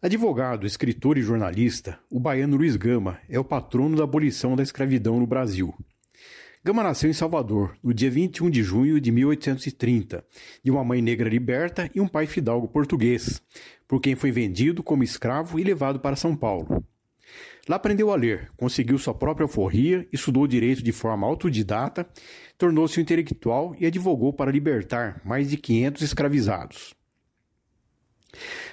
[0.00, 5.20] Advogado, escritor e jornalista, o baiano Luiz Gama é o patrono da abolição da escravidão
[5.20, 5.74] no Brasil.
[6.68, 10.22] Gama nasceu em Salvador, no dia 21 de junho de 1830,
[10.62, 13.40] de uma mãe negra liberta e um pai fidalgo português,
[13.88, 16.84] por quem foi vendido como escravo e levado para São Paulo.
[17.66, 22.06] Lá aprendeu a ler, conseguiu sua própria alforria, estudou direito de forma autodidata,
[22.58, 26.94] tornou-se um intelectual e advogou para libertar mais de 500 escravizados.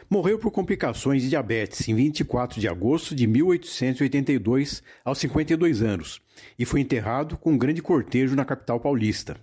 [0.09, 6.24] Morreu por complicações de diabetes em 24 de agosto de 1882, aos 52 anos,
[6.57, 9.37] e foi enterrado com um grande cortejo na capital paulista.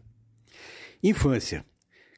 [1.02, 1.64] Infância.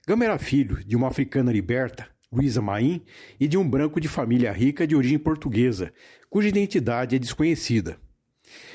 [0.07, 3.03] Gama era filho de uma africana liberta, Luísa Maim,
[3.39, 5.93] e de um branco de família rica de origem portuguesa,
[6.29, 7.99] cuja identidade é desconhecida.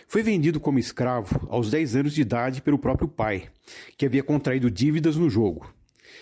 [0.08, 3.50] Foi vendido como escravo aos 10 anos de idade pelo próprio pai,
[3.96, 5.72] que havia contraído dívidas no jogo.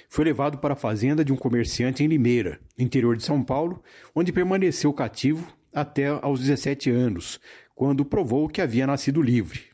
[0.09, 3.81] Foi levado para a fazenda de um comerciante em Limeira, interior de São Paulo,
[4.13, 7.39] onde permaneceu cativo até aos 17 anos,
[7.75, 9.66] quando provou que havia nascido livre.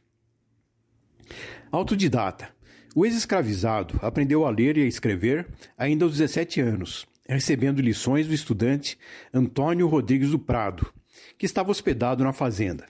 [1.73, 2.49] Autodidata.
[2.95, 8.33] O ex-escravizado aprendeu a ler e a escrever ainda aos 17 anos, recebendo lições do
[8.35, 8.95] estudante
[9.33, 10.93] Antônio Rodrigues do Prado,
[11.35, 12.85] que estava hospedado na fazenda.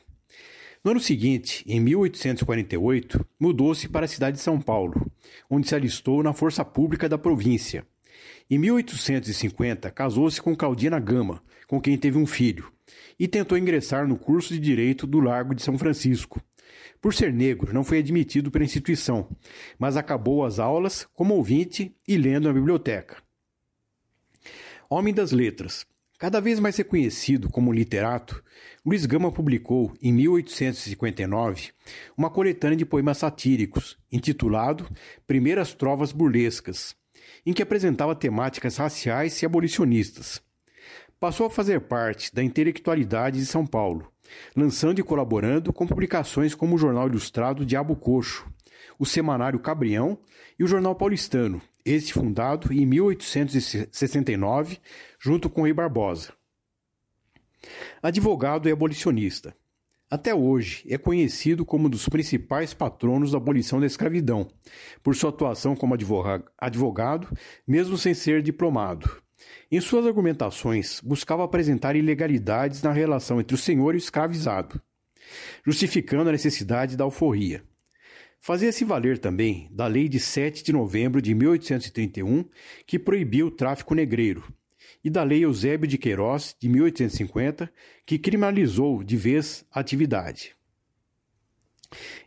[0.84, 5.10] No ano seguinte, em 1848, mudou-se para a cidade de São Paulo,
[5.50, 7.88] onde se alistou na força pública da província.
[8.50, 12.70] Em 1850, casou-se com Claudina Gama, com quem teve um filho,
[13.18, 16.42] e tentou ingressar no curso de Direito do Largo de São Francisco.
[17.02, 19.28] Por ser negro, não foi admitido pela instituição,
[19.78, 23.18] mas acabou as aulas como ouvinte e lendo na biblioteca.
[24.90, 25.86] Homem das Letras.
[26.20, 28.42] Cada vez mais reconhecido como literato,
[28.86, 31.72] Luiz Gama publicou, em 1859,
[32.16, 34.88] uma coletânea de poemas satíricos, intitulado
[35.28, 36.96] Primeiras Trovas Burlescas,
[37.46, 40.42] em que apresentava temáticas raciais e abolicionistas.
[41.20, 44.13] Passou a fazer parte da intelectualidade de São Paulo,
[44.56, 48.46] lançando e colaborando com publicações como o Jornal Ilustrado Diabo Coxo,
[49.00, 50.18] o Semanário Cabrião
[50.58, 54.80] e o Jornal Paulistano, este fundado em 1869,
[55.20, 56.34] junto com Rui Barbosa.
[58.02, 59.56] Advogado e abolicionista.
[60.10, 64.48] Até hoje é conhecido como um dos principais patronos da abolição da escravidão,
[65.02, 65.96] por sua atuação como
[66.58, 69.23] advogado, mesmo sem ser diplomado.
[69.74, 74.80] Em suas argumentações, buscava apresentar ilegalidades na relação entre o senhor e o escravizado,
[75.66, 77.64] justificando a necessidade da alforria.
[78.40, 82.46] Fazia-se valer também da Lei de 7 de novembro de 1831,
[82.86, 84.44] que proibia o tráfico negreiro,
[85.04, 87.68] e da Lei Eusébio de Queiroz, de 1850,
[88.06, 90.56] que criminalizou de vez a atividade.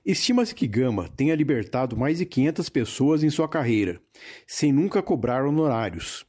[0.04, 4.00] Estima-se que Gama tenha libertado mais de 500 pessoas em sua carreira,
[4.48, 6.26] sem nunca cobrar honorários.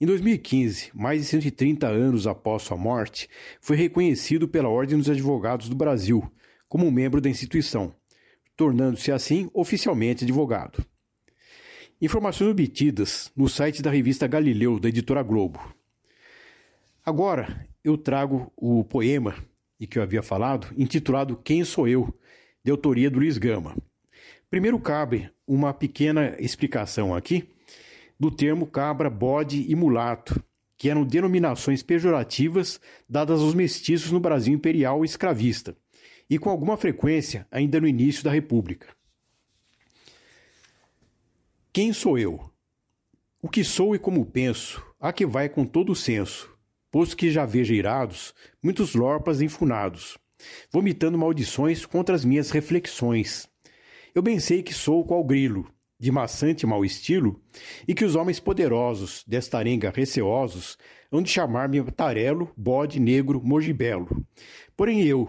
[0.00, 3.28] Em 2015, mais de 130 anos após sua morte,
[3.60, 6.30] foi reconhecido pela Ordem dos Advogados do Brasil
[6.68, 7.94] como membro da instituição
[8.58, 10.84] tornando-se assim oficialmente advogado.
[12.02, 15.60] Informações obtidas no site da revista Galileu, da editora Globo.
[17.06, 19.36] Agora eu trago o poema
[19.78, 22.12] e que eu havia falado, intitulado Quem Sou Eu,
[22.64, 23.76] de autoria do Luiz Gama.
[24.50, 27.48] Primeiro cabe uma pequena explicação aqui
[28.18, 30.42] do termo cabra, bode e mulato,
[30.76, 35.76] que eram denominações pejorativas dadas aos mestiços no Brasil imperial escravista
[36.30, 38.88] e com alguma frequência ainda no início da República.
[41.72, 42.50] Quem sou eu?
[43.40, 46.52] O que sou e como penso, a que vai com todo o senso,
[46.90, 50.18] posto que já vejo irados muitos lorpas enfunados,
[50.72, 53.48] vomitando maldições contra as minhas reflexões.
[54.14, 57.42] Eu bem sei que sou qual grilo, de maçante mau estilo,
[57.86, 60.78] e que os homens poderosos desta arenga receosos
[61.10, 64.24] hão de chamar-me tarelo, bode, negro, mogibelo.
[64.76, 65.28] Porém eu,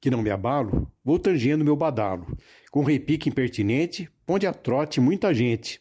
[0.00, 2.36] que não me abalo, vou tangendo meu badalo,
[2.70, 5.80] com repique impertinente, ponde a trote muita gente.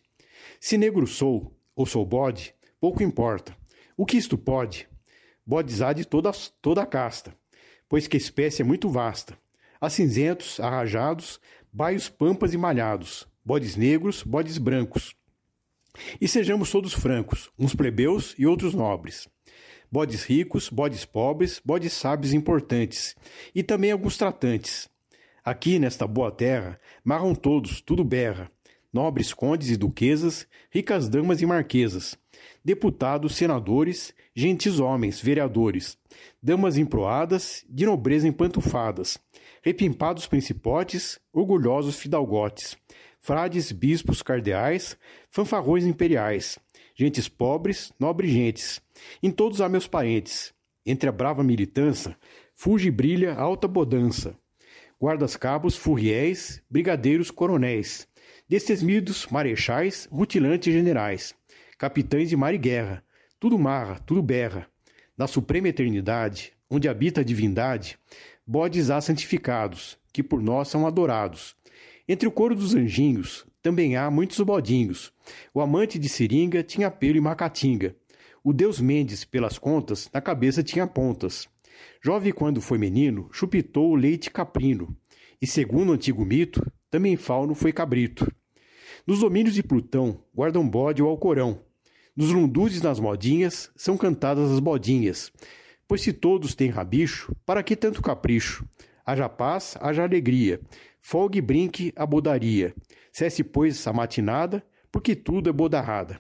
[0.60, 3.56] Se negro sou, ou sou bode, pouco importa.
[3.96, 4.88] O que isto pode?
[5.46, 6.32] Bodes há de toda,
[6.62, 7.34] toda a casta,
[7.88, 9.38] pois que a espécie é muito vasta.
[9.80, 11.40] Há cinzentos, arrajados,
[11.72, 15.16] baios pampas e malhados, bodes negros, bodes brancos.
[16.20, 19.26] E sejamos todos francos, uns plebeus e outros nobres.
[19.90, 23.16] Bodes ricos, bodes pobres, bodes sábios importantes,
[23.56, 24.90] e também alguns tratantes.
[25.46, 28.52] Aqui, nesta boa terra, marram todos, tudo berra,
[28.92, 32.18] nobres condes e duquesas, ricas damas e marquesas,
[32.66, 35.98] deputados, senadores, gentis homens, vereadores,
[36.44, 39.18] damas emproadas, de nobreza empantufadas,
[39.64, 42.78] repimpados principotes, orgulhosos fidalgotes,
[43.28, 44.98] frades, bispos, cardeais,
[45.30, 46.58] fanfarrões imperiais,
[46.96, 48.82] gentes pobres, nobres gentes,
[49.22, 50.54] em todos há meus parentes.
[50.86, 52.18] Entre a brava militância,
[52.56, 54.34] fuge e brilha alta bodança.
[54.98, 58.08] Guardas-cabos, furriéis, brigadeiros, coronéis,
[58.48, 61.36] destemidos marechais, rutilantes generais,
[61.78, 63.04] capitães de mar e guerra,
[63.38, 64.70] tudo marra, tudo berra.
[65.18, 68.00] Na suprema eternidade, onde habita a divindade,
[68.46, 71.57] bodes há santificados, que por nós são adorados.
[72.10, 75.12] Entre o coro dos anjinhos, também há muitos bodinhos.
[75.54, 77.96] O amante de seringa tinha pelo e macatinga.
[78.42, 81.50] O Deus Mendes, pelas contas, na cabeça tinha pontas.
[82.02, 84.96] Jovem quando foi menino, chupitou o leite caprino.
[85.42, 88.26] E segundo o antigo mito, também fauno foi cabrito.
[89.06, 91.62] Nos domínios de Plutão, guardam bode ou alcorão.
[92.16, 95.30] Nos lunduzes nas modinhas, são cantadas as bodinhas.
[95.86, 98.66] Pois se todos têm rabicho, para que tanto capricho?
[99.06, 100.60] Haja paz, haja alegria.
[101.10, 102.76] Folgue e brinque a bodaria.
[103.14, 106.20] Cesse, pois, essa matinada, porque tudo é bodarrada.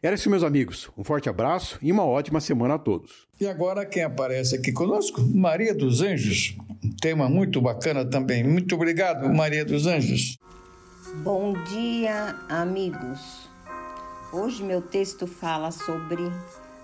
[0.00, 0.88] Era isso, meus amigos.
[0.96, 3.26] Um forte abraço e uma ótima semana a todos.
[3.40, 5.20] E agora quem aparece aqui conosco?
[5.20, 6.56] Maria dos Anjos.
[6.84, 8.44] Um tema muito bacana também.
[8.44, 10.38] Muito obrigado, Maria dos Anjos.
[11.24, 13.50] Bom dia, amigos.
[14.32, 16.22] Hoje meu texto fala sobre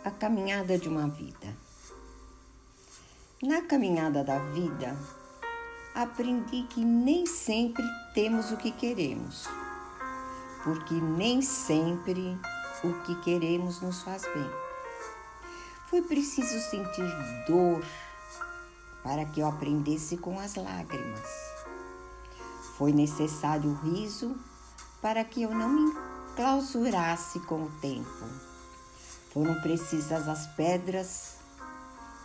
[0.04, 1.56] a caminhada de uma vida.
[3.40, 4.96] Na caminhada da vida,
[5.94, 7.84] aprendi que nem sempre
[8.14, 9.46] temos o que queremos,
[10.64, 12.38] porque nem sempre
[12.82, 14.50] o que queremos nos faz bem.
[15.88, 17.04] Foi preciso sentir
[17.46, 17.84] dor
[19.02, 21.28] para que eu aprendesse com as lágrimas.
[22.78, 24.34] Foi necessário o riso
[25.02, 25.92] para que eu não me
[26.34, 28.24] clausurasse com o tempo.
[29.32, 31.36] Foram precisas as pedras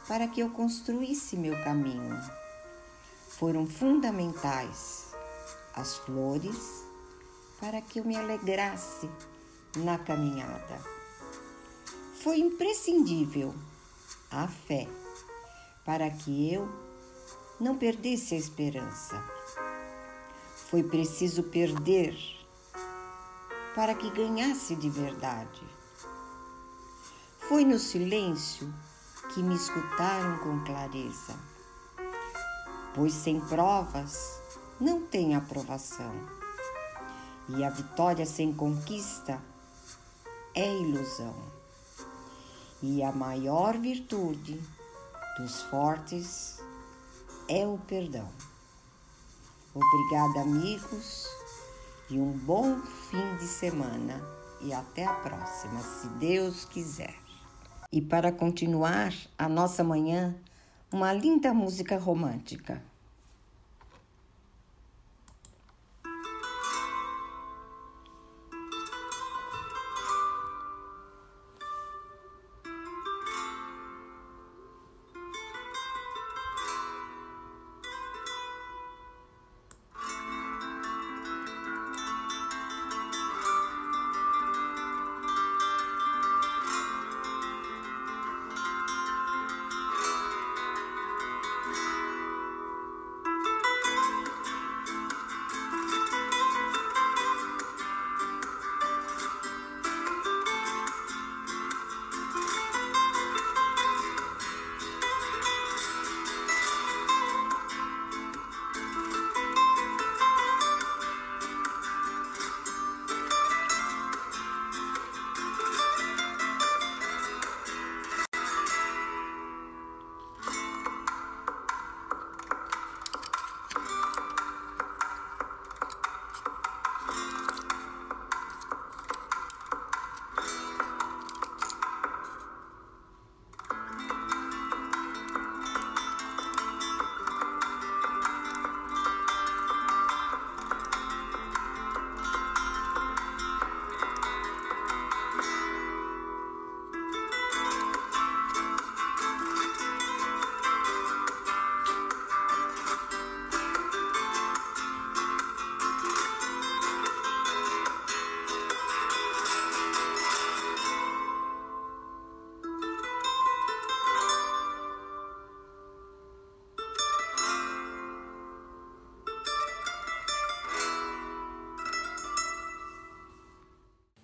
[0.08, 2.47] para que eu construísse meu caminho.
[3.38, 5.14] Foram fundamentais
[5.76, 6.84] as flores
[7.60, 9.08] para que eu me alegrasse
[9.76, 10.82] na caminhada.
[12.24, 13.54] Foi imprescindível
[14.32, 14.88] a fé
[15.86, 16.68] para que eu
[17.60, 19.24] não perdesse a esperança.
[20.72, 22.18] Foi preciso perder
[23.76, 25.62] para que ganhasse de verdade.
[27.48, 28.74] Foi no silêncio
[29.32, 31.38] que me escutaram com clareza,
[32.98, 34.42] pois sem provas
[34.82, 36.12] não tem aprovação,
[37.48, 39.40] e a vitória sem conquista
[40.56, 41.36] é ilusão.
[42.82, 44.60] E a maior virtude
[45.38, 46.60] dos fortes
[47.48, 48.28] é o perdão.
[49.76, 51.28] Obrigada, amigos,
[52.10, 54.20] e um bom fim de semana.
[54.60, 57.14] E até a próxima, se Deus quiser.
[57.92, 60.36] E para continuar a nossa manhã,
[60.92, 62.82] uma linda música romântica.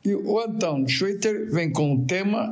[0.06, 2.52] E o Anton Schweiter vem com um tema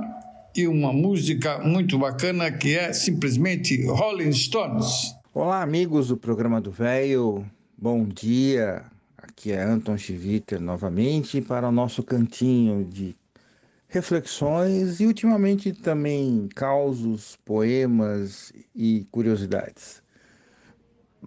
[0.55, 5.13] e uma música muito bacana que é simplesmente Rolling Stones.
[5.33, 7.45] Olá, amigos do programa do Velho.
[7.77, 8.85] Bom dia.
[9.17, 13.17] Aqui é Anton Schwitter novamente para o nosso cantinho de
[13.89, 20.01] reflexões e ultimamente também causos, poemas e curiosidades.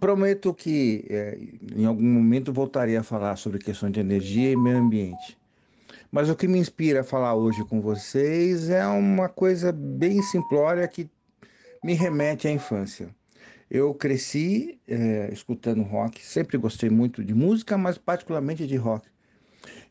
[0.01, 1.39] Prometo que é,
[1.77, 5.37] em algum momento voltarei a falar sobre questões de energia e meio ambiente.
[6.15, 10.87] Mas o que me inspira a falar hoje com vocês é uma coisa bem simplória
[10.87, 11.11] que
[11.83, 13.09] me remete à infância.
[13.69, 19.09] Eu cresci é, escutando rock, sempre gostei muito de música, mas particularmente de rock.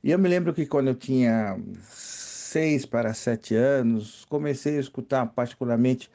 [0.02, 5.26] E eu me lembro que quando eu tinha seis para sete anos, comecei a escutar
[5.26, 6.10] particularmente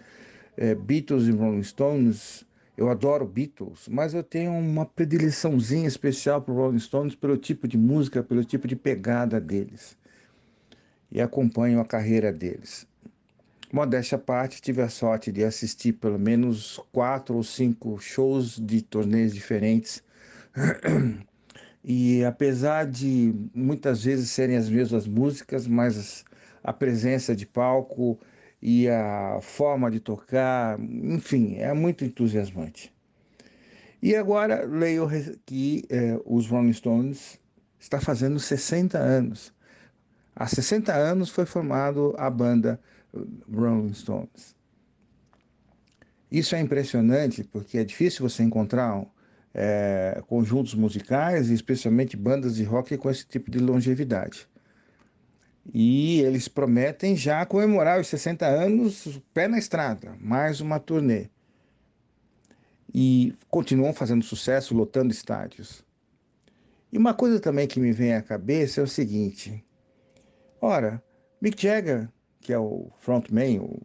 [0.56, 2.46] é, Beatles e Rolling Stones.
[2.78, 7.76] Eu adoro Beatles, mas eu tenho uma predileçãozinha especial para Rolling Stones pelo tipo de
[7.76, 9.98] música, pelo tipo de pegada deles.
[11.10, 12.86] E acompanho a carreira deles.
[13.72, 18.80] Modéstia à parte, tive a sorte de assistir pelo menos quatro ou cinco shows de
[18.80, 20.04] torneios diferentes.
[21.84, 26.22] E apesar de muitas vezes serem as mesmas músicas, mas
[26.62, 28.18] a presença de palco
[28.60, 32.92] e a forma de tocar, enfim, é muito entusiasmante.
[34.02, 35.08] E agora leio
[35.44, 37.40] que eh, os Rolling Stones
[37.78, 39.52] está fazendo 60 anos.
[40.34, 42.80] Há 60 anos foi formado a banda
[43.52, 44.56] Rolling Stones.
[46.30, 49.04] Isso é impressionante porque é difícil você encontrar
[49.54, 54.46] é, conjuntos musicais, especialmente bandas de rock com esse tipo de longevidade.
[55.72, 61.28] E eles prometem já comemorar os 60 anos, pé na estrada, mais uma turnê.
[62.94, 65.84] E continuam fazendo sucesso, lotando estádios.
[66.90, 69.62] E uma coisa também que me vem à cabeça é o seguinte:
[70.60, 71.02] ora,
[71.40, 72.08] Mick Jagger,
[72.40, 73.82] que é o frontman, o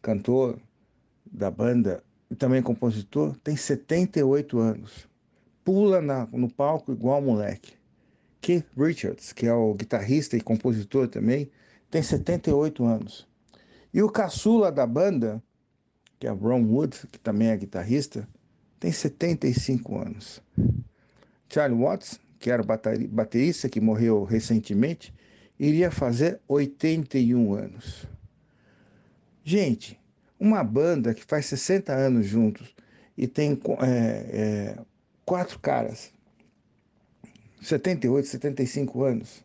[0.00, 0.58] cantor
[1.30, 5.06] da banda, e também compositor, tem 78 anos.
[5.62, 7.79] Pula na, no palco igual moleque.
[8.40, 11.50] Keith Richards, que é o guitarrista e compositor também,
[11.90, 13.28] tem 78 anos.
[13.92, 15.42] E o caçula da banda,
[16.18, 18.28] que é Ron Wood, que também é guitarrista,
[18.78, 20.42] tem 75 anos.
[21.48, 25.12] Charlie Watts, que era baterista que morreu recentemente,
[25.58, 28.06] iria fazer 81 anos.
[29.44, 30.00] Gente,
[30.38, 32.74] uma banda que faz 60 anos juntos
[33.16, 34.78] e tem é, é,
[35.26, 36.12] quatro caras,
[37.60, 39.44] 78, 75 anos.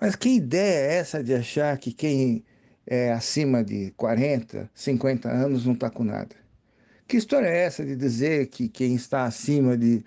[0.00, 2.44] Mas que ideia é essa de achar que quem
[2.86, 6.34] é acima de 40, 50 anos não está com nada?
[7.06, 10.02] Que história é essa de dizer que quem está acima de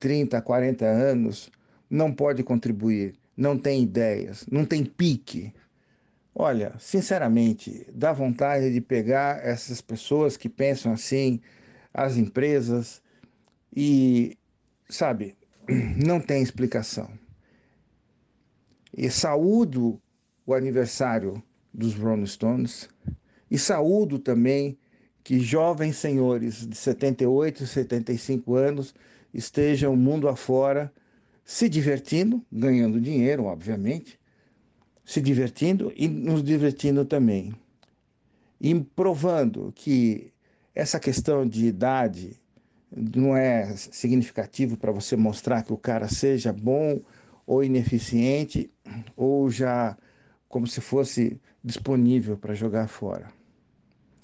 [0.00, 1.50] 30, 40 anos
[1.88, 5.52] não pode contribuir, não tem ideias, não tem pique?
[6.34, 11.40] Olha, sinceramente, dá vontade de pegar essas pessoas que pensam assim,
[11.92, 13.02] as empresas,
[13.76, 14.36] e,
[14.88, 15.37] sabe,
[15.68, 17.10] não tem explicação.
[18.96, 20.00] E saúdo
[20.46, 21.42] o aniversário
[21.72, 22.88] dos Rolling Stones
[23.50, 24.78] e saúdo também
[25.22, 28.94] que jovens senhores de 78 e 75 anos
[29.32, 30.92] estejam mundo afora
[31.44, 34.18] se divertindo, ganhando dinheiro, obviamente,
[35.04, 37.54] se divertindo e nos divertindo também.
[38.60, 40.32] E provando que
[40.74, 42.40] essa questão de idade
[43.14, 47.00] não é significativo para você mostrar que o cara seja bom
[47.46, 48.70] ou ineficiente
[49.16, 49.96] ou já
[50.48, 53.28] como se fosse disponível para jogar fora.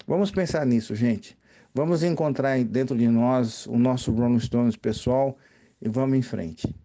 [0.07, 1.37] Vamos pensar nisso, gente.
[1.73, 5.37] Vamos encontrar dentro de nós o nosso Rolling Stones pessoal
[5.81, 6.75] e vamos em frente.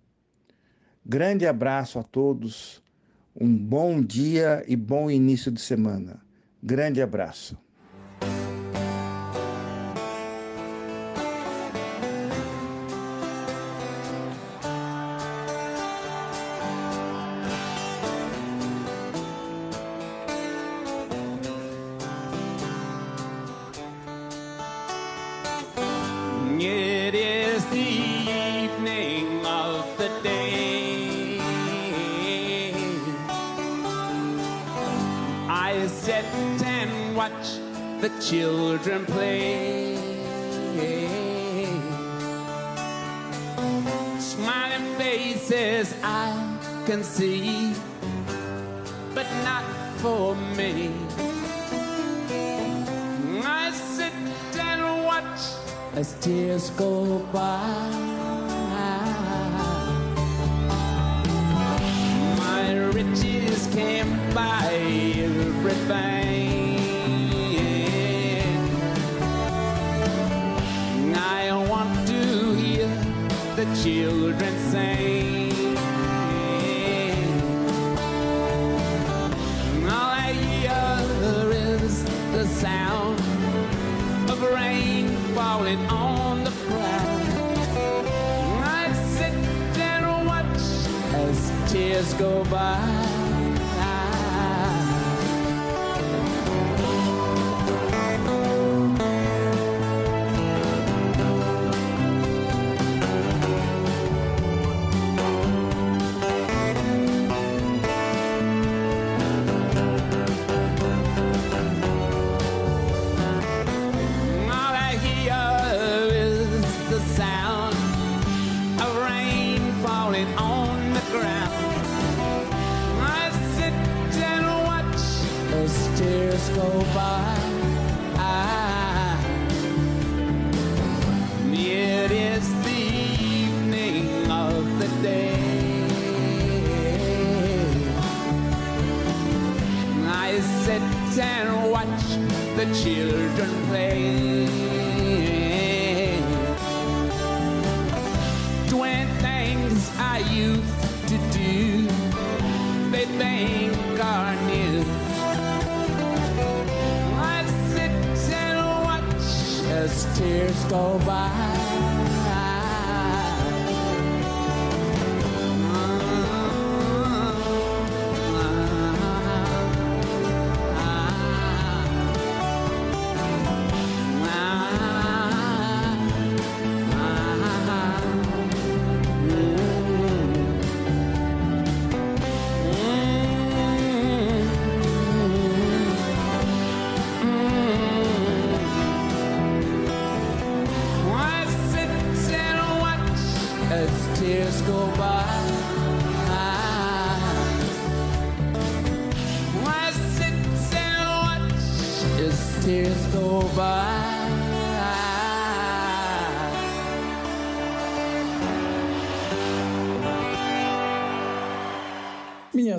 [1.04, 2.82] Grande abraço a todos
[3.38, 6.20] um bom dia e bom início de semana.
[6.62, 7.56] Grande abraço.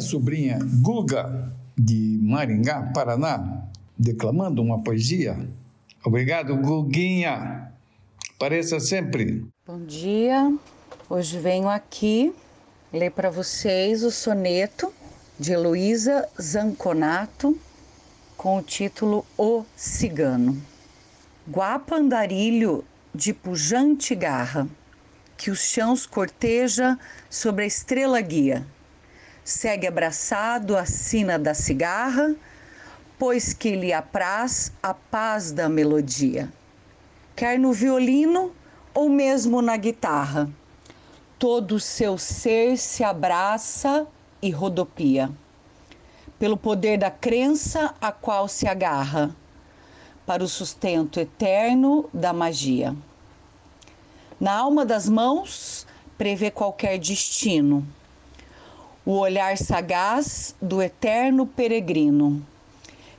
[0.02, 3.68] Sobrinha Guga, de Maringá, Paraná,
[3.98, 5.38] declamando uma poesia.
[6.04, 7.72] Obrigado, Guguinha.
[8.36, 9.46] Apareça sempre.
[9.66, 10.52] Bom dia.
[11.10, 12.34] Hoje venho aqui
[12.92, 14.92] ler para vocês o soneto
[15.40, 17.58] de Heloísa Zanconato
[18.36, 20.62] com o título O Cigano.
[21.50, 22.84] Guapa andarilho
[23.14, 24.68] de pujante garra,
[25.38, 26.98] que os chãos corteja
[27.30, 28.66] sobre a estrela guia.
[29.44, 32.36] Segue abraçado a sina da cigarra,
[33.18, 36.50] pois que lhe apraz a paz da melodia
[37.42, 38.54] quer no violino
[38.94, 40.48] ou mesmo na guitarra.
[41.40, 44.06] Todo o seu ser se abraça
[44.40, 45.32] e rodopia,
[46.38, 49.36] pelo poder da crença a qual se agarra,
[50.24, 52.96] para o sustento eterno da magia.
[54.40, 55.88] Na alma das mãos,
[56.20, 57.84] prevê qualquer destino,
[59.06, 62.46] o olhar sagaz do eterno peregrino,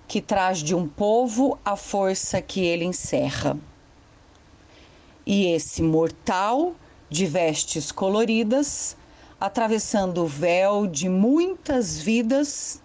[0.07, 3.59] que traz de um povo a força que ele encerra.
[5.27, 6.75] E esse mortal,
[7.09, 8.97] de vestes coloridas,
[9.41, 12.81] atravessando o véu de muitas vidas,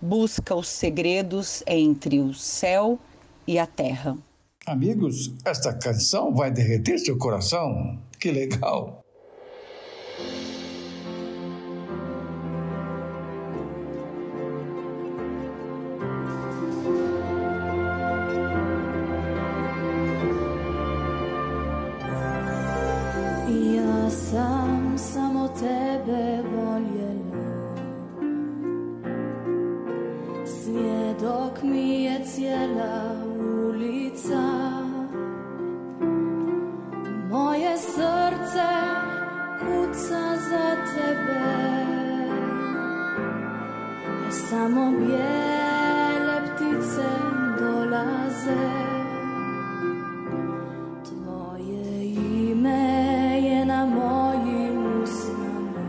[0.00, 2.98] busca os segredos entre o céu
[3.46, 4.16] e a terra.
[4.66, 7.98] Amigos, esta canção vai derreter seu coração.
[8.18, 9.02] Que legal!
[44.50, 47.10] Samo bijele ptice
[47.58, 48.66] dolaze.
[51.08, 52.04] Tvoje
[52.50, 55.86] ime je na mojim usnama.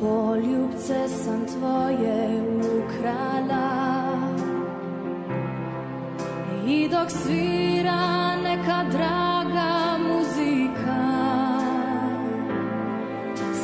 [0.00, 2.42] Poljubce sam tvoje
[2.78, 3.72] ukrala.
[6.66, 11.02] I dok svira neka draga muzika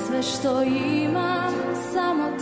[0.06, 1.07] Sve što imam
[1.93, 2.36] summer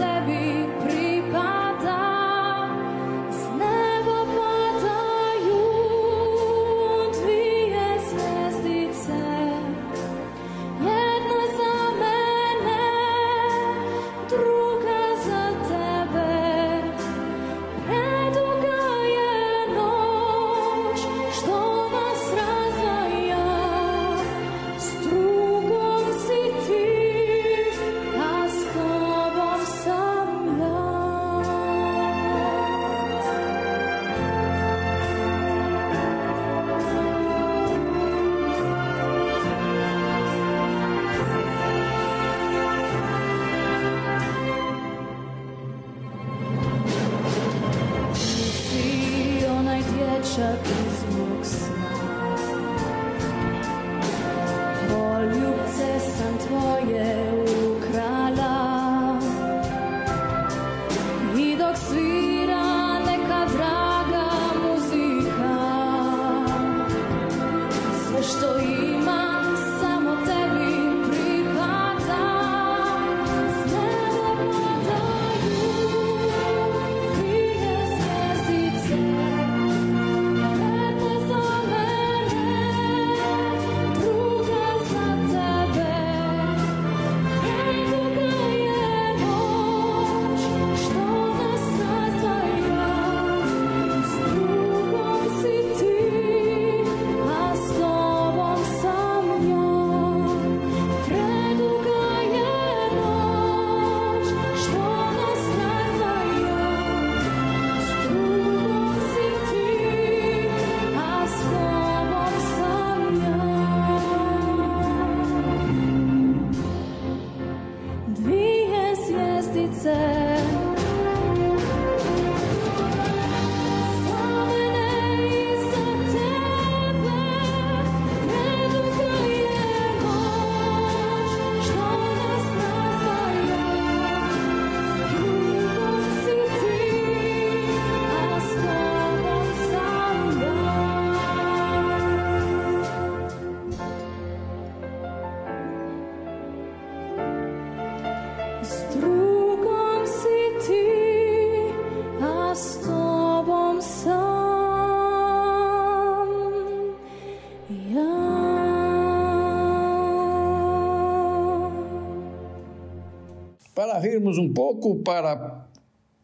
[164.06, 165.66] para rirmos um pouco, para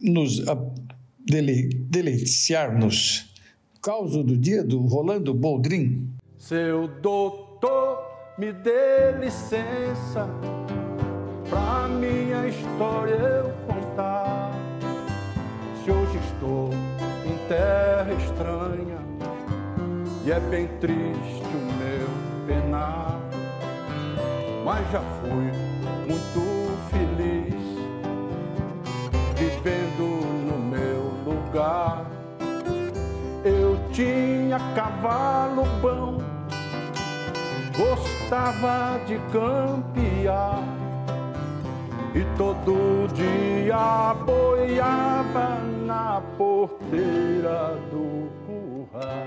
[0.01, 0.57] nos ah,
[1.19, 3.35] dele, deliciarmos.
[3.83, 6.09] Causo do dia do Rolando Boldrin.
[6.39, 7.99] Seu doutor,
[8.39, 10.29] me dê licença
[11.51, 14.53] pra minha história eu contar.
[15.85, 16.71] Se hoje estou
[17.27, 18.99] em terra estranha
[20.25, 22.09] e é bem triste o meu
[22.47, 23.21] penar,
[24.65, 25.51] mas já fui
[26.07, 26.52] muito
[34.83, 36.19] cavalo bom,
[37.77, 40.61] gostava de campear
[42.15, 49.23] e todo dia boiava na porteira do curral.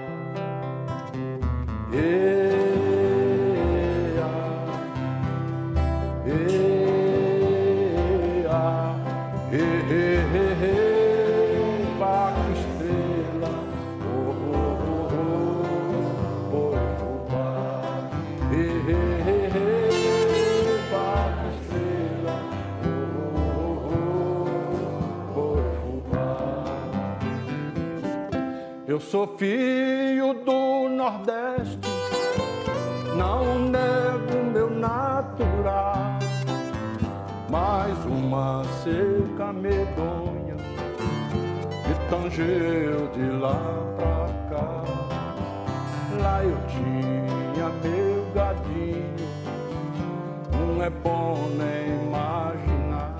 [28.95, 31.77] Eu sou filho do Nordeste,
[33.17, 36.17] não nego meu natural.
[37.49, 40.55] Mais uma seca medonha
[41.85, 43.59] me tangeu de lá
[43.97, 44.83] pra cá.
[46.21, 49.13] Lá eu tinha meu gadinho,
[50.53, 53.13] não é bom nem imaginar.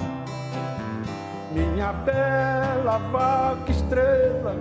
[1.52, 4.56] Minha bela vaca estrela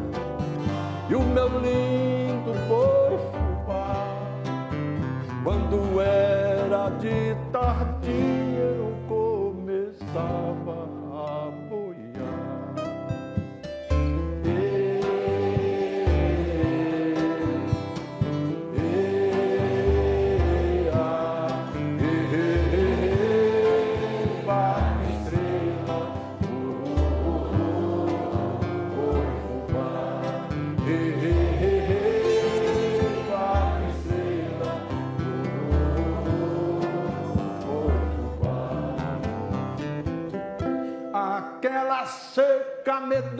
[1.08, 4.06] e o meu lindo boi fubá.
[5.42, 11.03] Quando era de tardinha eu começava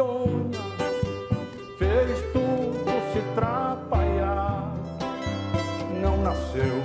[0.05, 0.61] medonha
[1.79, 4.73] fez tudo se trapalhar.
[6.01, 6.83] Não nasceu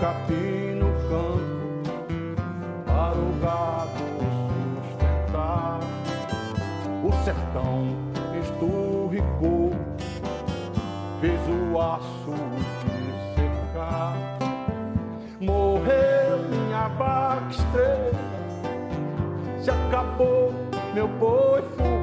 [0.00, 1.54] capim no campo
[2.84, 4.04] para o gado
[4.82, 5.80] sustentar.
[7.04, 7.96] O sertão
[8.40, 9.72] esturricou,
[11.20, 12.34] fez o aço
[12.82, 14.16] de secar.
[15.40, 18.26] Morreu minha vaca estrela
[19.66, 20.52] se acabou
[20.94, 21.95] meu boi fubá.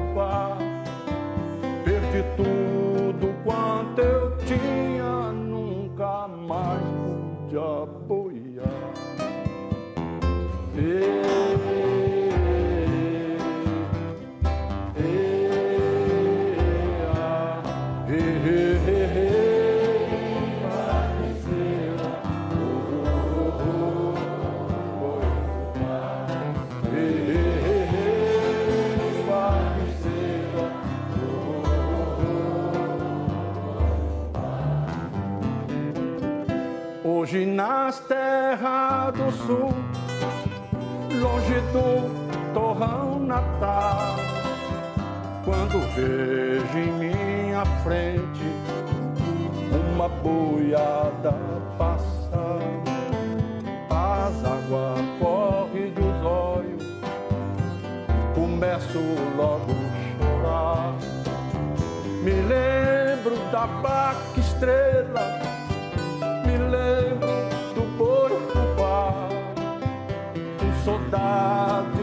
[37.94, 39.72] Nas terras do sul,
[41.12, 44.16] longe do torrão natal,
[45.44, 48.50] quando vejo em minha frente
[49.92, 51.34] uma boiada
[51.78, 52.58] passar,
[53.90, 56.82] as águas correm dos olhos,
[58.34, 58.98] começo
[59.36, 60.94] logo a chorar.
[62.24, 65.33] Me lembro da vaca estrela
[71.14, 71.93] com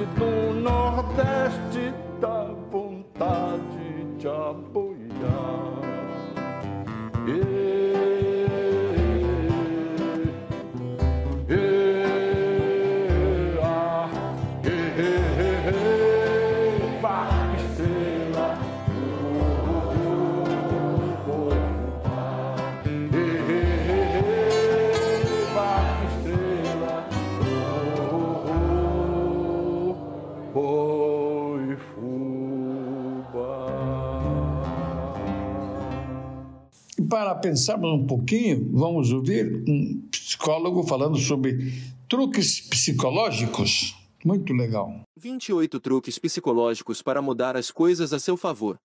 [37.42, 41.74] pensarmos um pouquinho, vamos ouvir um psicólogo falando sobre
[42.08, 43.96] truques psicológicos.
[44.24, 45.02] Muito legal.
[45.18, 48.80] 28 truques psicológicos para mudar as coisas a seu favor.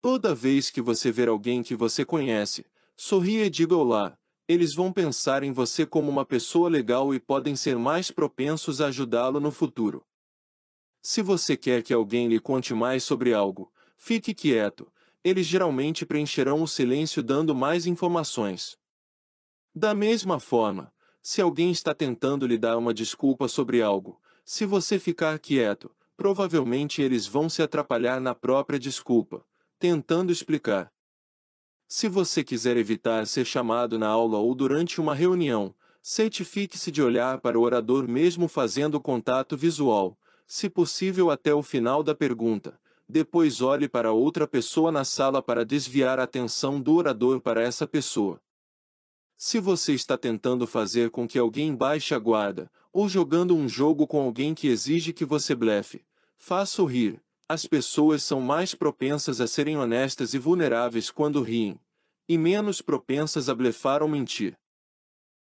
[0.00, 2.64] Toda vez que você ver alguém que você conhece,
[2.96, 4.16] sorria e diga olá.
[4.48, 8.86] Eles vão pensar em você como uma pessoa legal e podem ser mais propensos a
[8.86, 10.02] ajudá-lo no futuro.
[11.02, 14.90] Se você quer que alguém lhe conte mais sobre algo, fique quieto.
[15.22, 18.78] Eles geralmente preencherão o silêncio dando mais informações.
[19.74, 20.92] Da mesma forma,
[21.22, 27.02] se alguém está tentando lhe dar uma desculpa sobre algo, se você ficar quieto, provavelmente
[27.02, 29.44] eles vão se atrapalhar na própria desculpa,
[29.78, 30.90] tentando explicar.
[31.86, 37.40] Se você quiser evitar ser chamado na aula ou durante uma reunião, certifique-se de olhar
[37.40, 42.80] para o orador mesmo fazendo contato visual, se possível até o final da pergunta.
[43.12, 47.84] Depois olhe para outra pessoa na sala para desviar a atenção do orador para essa
[47.84, 48.40] pessoa.
[49.36, 54.06] Se você está tentando fazer com que alguém baixe a guarda, ou jogando um jogo
[54.06, 56.04] com alguém que exige que você blefe,
[56.36, 57.20] faça-o rir.
[57.48, 61.80] As pessoas são mais propensas a serem honestas e vulneráveis quando riem,
[62.28, 64.56] e menos propensas a blefar ou mentir.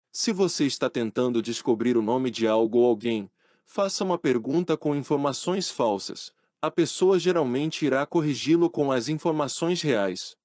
[0.09, 3.29] Se você está tentando descobrir o nome de algo ou alguém,
[3.65, 6.31] faça uma pergunta com informações falsas.
[6.59, 10.35] A pessoa geralmente irá corrigi-lo com as informações reais.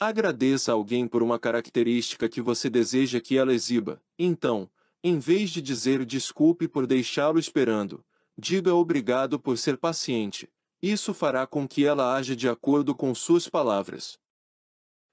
[0.00, 4.02] Agradeça a alguém por uma característica que você deseja que ela exiba.
[4.18, 4.68] Então,
[5.00, 8.04] em vez de dizer desculpe por deixá-lo esperando,
[8.36, 10.50] diga obrigado por ser paciente.
[10.82, 14.18] Isso fará com que ela haja de acordo com suas palavras.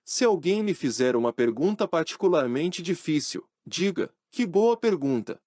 [0.04, 5.40] Se alguém lhe fizer uma pergunta particularmente difícil, diga: Que boa pergunta!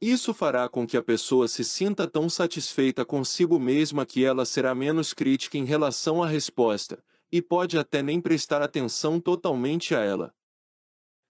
[0.00, 4.74] Isso fará com que a pessoa se sinta tão satisfeita consigo mesma que ela será
[4.74, 10.34] menos crítica em relação à resposta, e pode até nem prestar atenção totalmente a ela.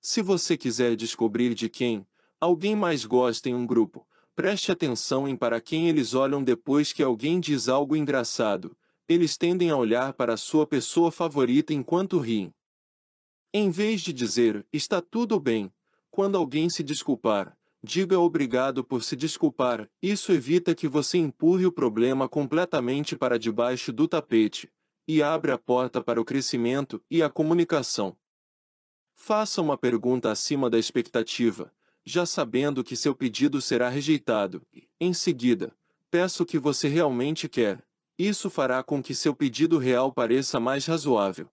[0.01, 2.07] Se você quiser descobrir de quem
[2.41, 7.03] alguém mais gosta em um grupo, preste atenção em para quem eles olham depois que
[7.03, 8.77] alguém diz algo engraçado.
[9.09, 12.53] Eles tendem a olhar para a sua pessoa favorita enquanto riem.
[13.53, 15.73] Em vez de dizer, está tudo bem,
[16.11, 19.91] quando alguém se desculpar, diga obrigado por se desculpar.
[20.03, 24.73] Isso evita que você empurre o problema completamente para debaixo do tapete
[25.07, 28.17] e abre a porta para o crescimento e a comunicação.
[29.15, 31.71] Faça uma pergunta acima da expectativa,
[32.05, 34.67] já sabendo que seu pedido será rejeitado.
[34.99, 35.77] Em seguida,
[36.11, 37.85] peça o que você realmente quer.
[38.19, 41.51] Isso fará com que seu pedido real pareça mais razoável.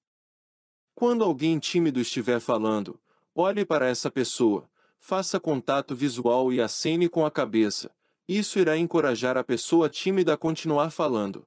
[0.96, 2.98] Quando alguém tímido estiver falando,
[3.36, 4.70] olhe para essa pessoa,
[5.04, 7.90] faça contato visual e acene com a cabeça.
[8.28, 11.44] Isso irá encorajar a pessoa tímida a continuar falando.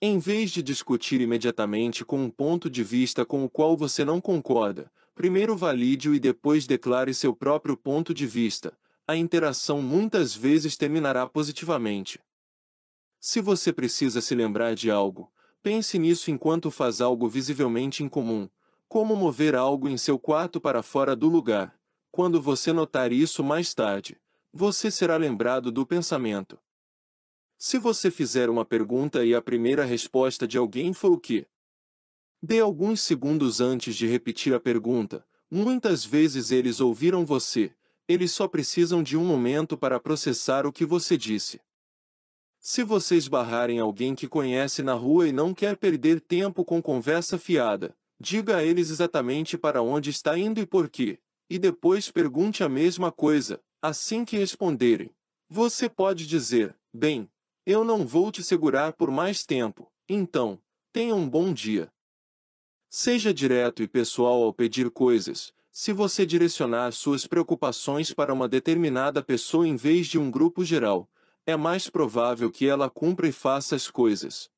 [0.00, 4.20] Em vez de discutir imediatamente com um ponto de vista com o qual você não
[4.20, 8.76] concorda, primeiro valide-o e depois declare seu próprio ponto de vista.
[9.08, 12.20] A interação muitas vezes terminará positivamente.
[13.18, 15.32] Se você precisa se lembrar de algo,
[15.62, 18.48] pense nisso enquanto faz algo visivelmente incomum,
[18.86, 21.79] como mover algo em seu quarto para fora do lugar.
[22.10, 24.20] Quando você notar isso mais tarde,
[24.52, 26.58] você será lembrado do pensamento.
[27.56, 31.46] Se você fizer uma pergunta e a primeira resposta de alguém for o que?
[32.42, 35.24] Dê alguns segundos antes de repetir a pergunta.
[35.50, 37.72] Muitas vezes eles ouviram você,
[38.08, 41.60] eles só precisam de um momento para processar o que você disse.
[42.58, 46.82] Se você esbarrar em alguém que conhece na rua e não quer perder tempo com
[46.82, 51.18] conversa fiada, diga a eles exatamente para onde está indo e por quê,
[51.50, 55.10] e depois pergunte a mesma coisa, assim que responderem.
[55.48, 57.28] Você pode dizer: Bem,
[57.66, 60.62] eu não vou te segurar por mais tempo, então,
[60.92, 61.92] tenha um bom dia.
[62.88, 65.52] Seja direto e pessoal ao pedir coisas.
[65.72, 71.08] Se você direcionar suas preocupações para uma determinada pessoa em vez de um grupo geral,
[71.46, 74.50] é mais provável que ela cumpra e faça as coisas.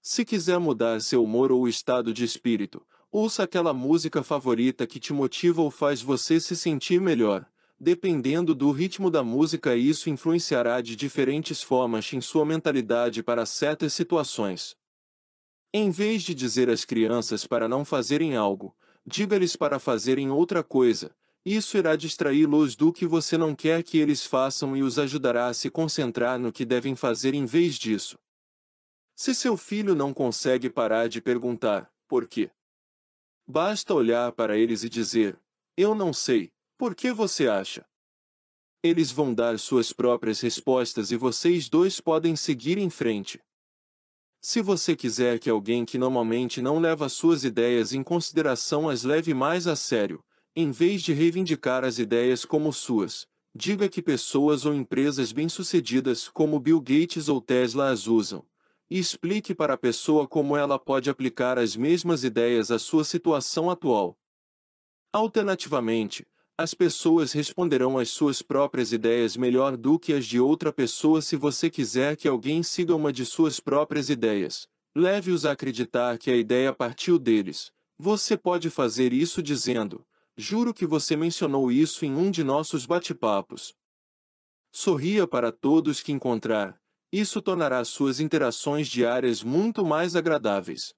[0.00, 5.12] Se quiser mudar seu humor ou estado de espírito, ouça aquela música favorita que te
[5.12, 7.46] motiva ou faz você se sentir melhor.
[7.78, 13.92] Dependendo do ritmo da música, isso influenciará de diferentes formas em sua mentalidade para certas
[13.92, 14.74] situações.
[15.74, 18.74] Em vez de dizer às crianças para não fazerem algo,
[19.04, 21.14] diga-lhes para fazerem outra coisa.
[21.44, 25.54] Isso irá distraí-los do que você não quer que eles façam e os ajudará a
[25.54, 28.16] se concentrar no que devem fazer em vez disso.
[29.14, 32.50] Se seu filho não consegue parar de perguntar, por quê?
[33.52, 35.38] Basta olhar para eles e dizer:
[35.76, 37.84] Eu não sei, por que você acha?
[38.82, 43.38] Eles vão dar suas próprias respostas e vocês dois podem seguir em frente.
[44.40, 49.34] Se você quiser que alguém que normalmente não leva suas ideias em consideração as leve
[49.34, 50.24] mais a sério,
[50.56, 56.58] em vez de reivindicar as ideias como suas, Diga que pessoas ou empresas bem-sucedidas como
[56.58, 58.46] Bill Gates ou Tesla as usam.
[58.92, 63.70] E explique para a pessoa como ela pode aplicar as mesmas ideias à sua situação
[63.70, 64.18] atual.
[65.10, 66.26] Alternativamente,
[66.58, 71.36] as pessoas responderão às suas próprias ideias melhor do que as de outra pessoa se
[71.36, 74.68] você quiser que alguém siga uma de suas próprias ideias.
[74.94, 77.72] Leve-os a acreditar que a ideia partiu deles.
[77.98, 80.04] Você pode fazer isso dizendo:
[80.36, 83.74] Juro que você mencionou isso em um de nossos bate-papos.
[84.70, 86.81] Sorria para todos que encontrar.
[87.12, 90.94] Isso tornará suas interações diárias muito mais agradáveis.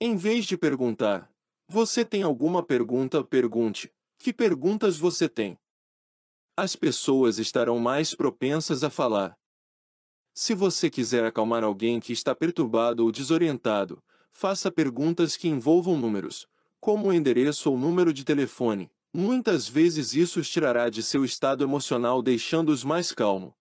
[0.00, 1.30] Em vez de perguntar,
[1.68, 3.22] você tem alguma pergunta?
[3.22, 5.58] Pergunte: Que perguntas você tem?
[6.56, 9.38] As pessoas estarão mais propensas a falar.
[10.32, 14.02] Se você quiser acalmar alguém que está perturbado ou desorientado,
[14.32, 16.48] faça perguntas que envolvam números,
[16.80, 18.90] como o endereço ou número de telefone.
[19.12, 23.54] Muitas vezes isso os tirará de seu estado emocional deixando-os mais calmo.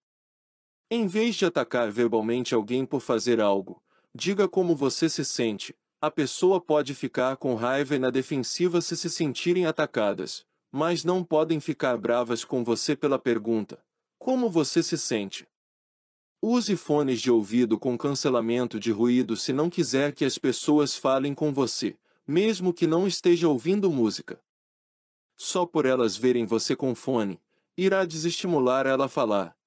[0.89, 3.81] Em vez de atacar verbalmente alguém por fazer algo,
[4.13, 5.75] diga como você se sente.
[6.01, 11.23] A pessoa pode ficar com raiva e na defensiva se se sentirem atacadas, mas não
[11.23, 13.83] podem ficar bravas com você pela pergunta:
[14.17, 15.47] Como você se sente?
[16.41, 21.35] Use fones de ouvido com cancelamento de ruído se não quiser que as pessoas falem
[21.35, 21.97] com você
[22.29, 24.39] mesmo que não esteja ouvindo música.
[25.35, 27.41] Só por elas verem você com fone,
[27.75, 29.57] irá desestimular ela a falar.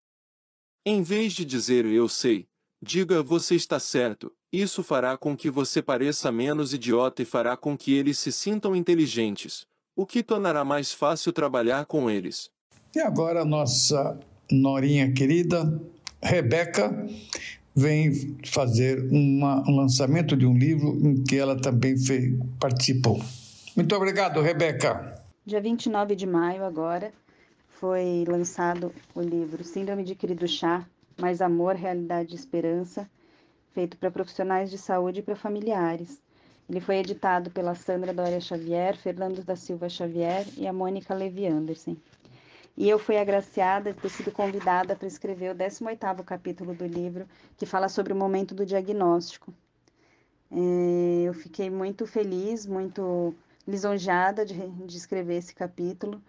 [0.85, 2.49] Em vez de dizer eu sei,
[2.83, 7.79] diga você está certo, isso fará com que você pareça menos idiota e fará com
[7.79, 9.65] que eles se sintam inteligentes,
[9.95, 12.51] o que tornará mais fácil trabalhar com eles.
[12.97, 14.19] E agora nossa
[14.51, 15.81] norinha querida,
[16.21, 17.07] Rebeca,
[17.77, 23.23] vem fazer uma, um lançamento de um livro em que ela também fez, participou.
[23.77, 25.23] Muito obrigado, Rebeca.
[25.47, 27.13] Dia 29 de maio, agora,
[27.83, 30.87] foi lançado o livro Síndrome de Querido Chá,
[31.21, 33.11] Mais Amor, Realidade e Esperança,
[33.73, 36.23] feito para profissionais de saúde e para familiares.
[36.71, 41.45] Ele foi editado pela Sandra Doria Xavier, Fernando da Silva Xavier e a Mônica Levi
[41.45, 41.97] Anderson.
[42.77, 47.27] E eu fui agraciada de ter sido convidada para escrever o 18º capítulo do livro,
[47.57, 49.53] que fala sobre o momento do diagnóstico.
[50.53, 53.35] É, eu fiquei muito feliz, muito
[53.67, 56.23] lisonjeada de, de escrever esse capítulo,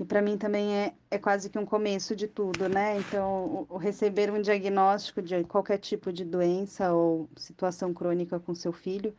[0.00, 2.98] porque para mim também é, é quase que um começo de tudo, né?
[2.98, 8.54] Então, o, o receber um diagnóstico de qualquer tipo de doença ou situação crônica com
[8.54, 9.14] seu filho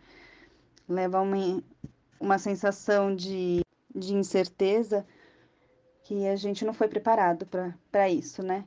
[0.89, 1.63] leva uma,
[2.19, 3.61] uma sensação de,
[3.93, 5.05] de incerteza,
[6.03, 7.47] que a gente não foi preparado
[7.91, 8.65] para isso, né?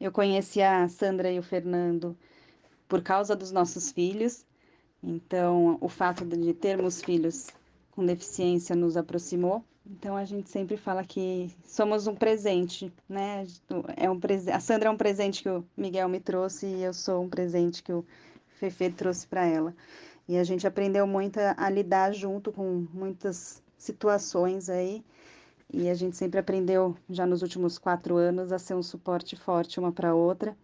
[0.00, 2.16] Eu conheci a Sandra e o Fernando
[2.86, 4.46] por causa dos nossos filhos,
[5.02, 7.48] então o fato de termos filhos
[7.90, 9.64] com deficiência nos aproximou.
[9.90, 13.46] Então a gente sempre fala que somos um presente, né?
[13.96, 14.50] É um prese...
[14.50, 17.82] A Sandra é um presente que o Miguel me trouxe e eu sou um presente
[17.82, 18.04] que o
[18.48, 19.74] Fefe trouxe para ela.
[20.28, 25.02] E a gente aprendeu muito a, a lidar junto com muitas situações aí
[25.72, 29.78] e a gente sempre aprendeu, já nos últimos quatro anos, a ser um suporte forte
[29.78, 30.56] uma para outra,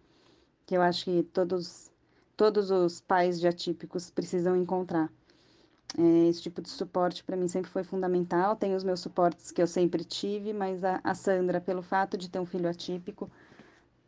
[0.65, 1.91] que eu acho que todos,
[2.35, 5.11] todos os pais de atípicos precisam encontrar.
[5.97, 8.55] É, esse tipo de suporte para mim sempre foi fundamental.
[8.55, 12.29] Tem os meus suportes que eu sempre tive, mas a, a Sandra, pelo fato de
[12.29, 13.29] ter um filho atípico,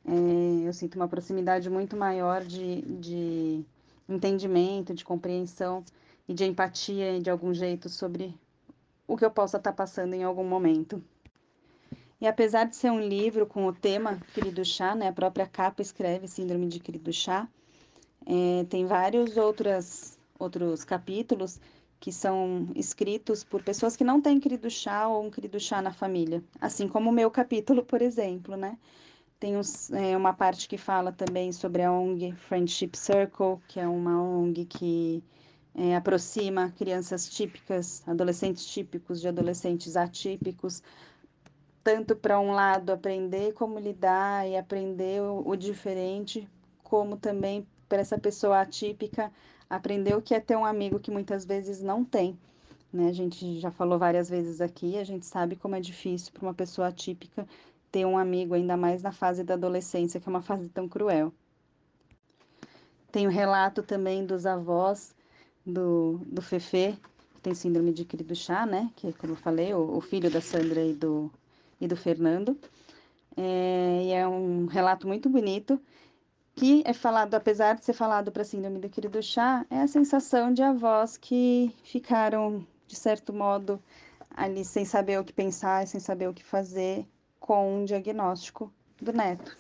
[0.06, 3.66] é, eu sinto uma proximidade muito maior de, de
[4.08, 5.84] entendimento, de compreensão
[6.28, 8.34] e de empatia de algum jeito sobre
[9.08, 11.04] o que eu possa estar passando em algum momento.
[12.20, 15.82] E apesar de ser um livro com o tema Querido Chá, né, a própria capa
[15.82, 17.48] escreve Síndrome de Querido Chá,
[18.26, 21.60] é, tem vários outras, outros capítulos
[22.00, 25.92] que são escritos por pessoas que não têm querido chá ou um querido chá na
[25.92, 28.78] família, assim como o meu capítulo, por exemplo, né?
[29.40, 33.88] Tem uns, é, uma parte que fala também sobre a ONG Friendship Circle, que é
[33.88, 35.24] uma ONG que
[35.76, 40.82] é, aproxima crianças típicas, adolescentes típicos de adolescentes atípicos,
[41.84, 46.50] tanto para um lado aprender como lidar e aprender o, o diferente,
[46.84, 49.32] como também para essa pessoa atípica
[49.70, 52.38] aprender o que é ter um amigo que muitas vezes não tem.
[52.92, 53.10] Né?
[53.10, 56.54] A gente já falou várias vezes aqui, a gente sabe como é difícil para uma
[56.54, 57.48] pessoa atípica
[57.92, 61.34] ter um amigo, ainda mais na fase da adolescência, que é uma fase tão cruel.
[63.12, 65.16] Tem o relato também dos avós
[65.66, 66.98] do, do Fefe,
[67.36, 68.92] que tem síndrome de querido chá, né?
[68.96, 71.32] Que, como eu falei, o, o filho da Sandra e do,
[71.80, 72.58] e do Fernando.
[73.36, 75.80] É, e é um relato muito bonito,
[76.58, 80.52] que é falado, apesar de ser falado para síndrome do querido chá, é a sensação
[80.52, 83.80] de avós que ficaram, de certo modo,
[84.36, 87.08] ali sem saber o que pensar, sem saber o que fazer
[87.40, 89.56] com um diagnóstico do neto.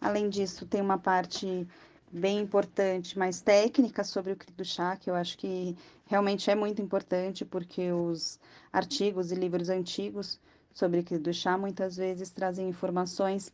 [0.00, 1.66] Além disso, tem uma parte
[2.12, 5.76] bem importante, mais técnica sobre o CRI do chá, que eu acho que
[6.06, 8.38] realmente é muito importante, porque os
[8.72, 10.38] artigos e livros antigos
[10.72, 13.52] sobre o CRI do chá muitas vezes trazem informações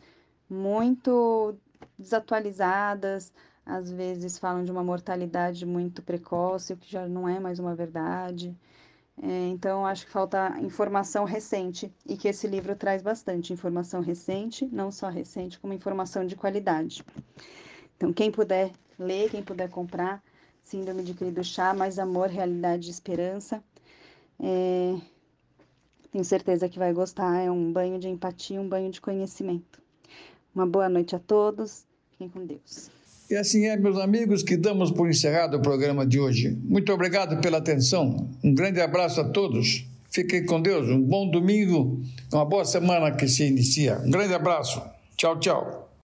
[0.50, 1.56] muito
[1.98, 3.32] desatualizadas,
[3.64, 7.74] às vezes falam de uma mortalidade muito precoce, o que já não é mais uma
[7.74, 8.56] verdade.
[9.20, 14.66] É, então, acho que falta informação recente e que esse livro traz bastante informação recente,
[14.66, 17.04] não só recente, como informação de qualidade.
[17.96, 20.22] Então, quem puder ler, quem puder comprar,
[20.62, 23.62] Síndrome de Querido Chá, Mais Amor, Realidade e Esperança.
[24.38, 24.94] É,
[26.12, 27.40] tenho certeza que vai gostar.
[27.40, 29.82] É um banho de empatia, um banho de conhecimento.
[30.58, 31.84] Uma boa noite a todos.
[32.10, 32.90] Fiquem com Deus.
[33.30, 36.58] E assim é, meus amigos, que damos por encerrado o programa de hoje.
[36.64, 38.28] Muito obrigado pela atenção.
[38.42, 39.86] Um grande abraço a todos.
[40.10, 40.88] Fiquem com Deus.
[40.88, 42.02] Um bom domingo,
[42.32, 44.00] uma boa semana que se inicia.
[44.04, 44.82] Um grande abraço.
[45.16, 45.87] Tchau, tchau.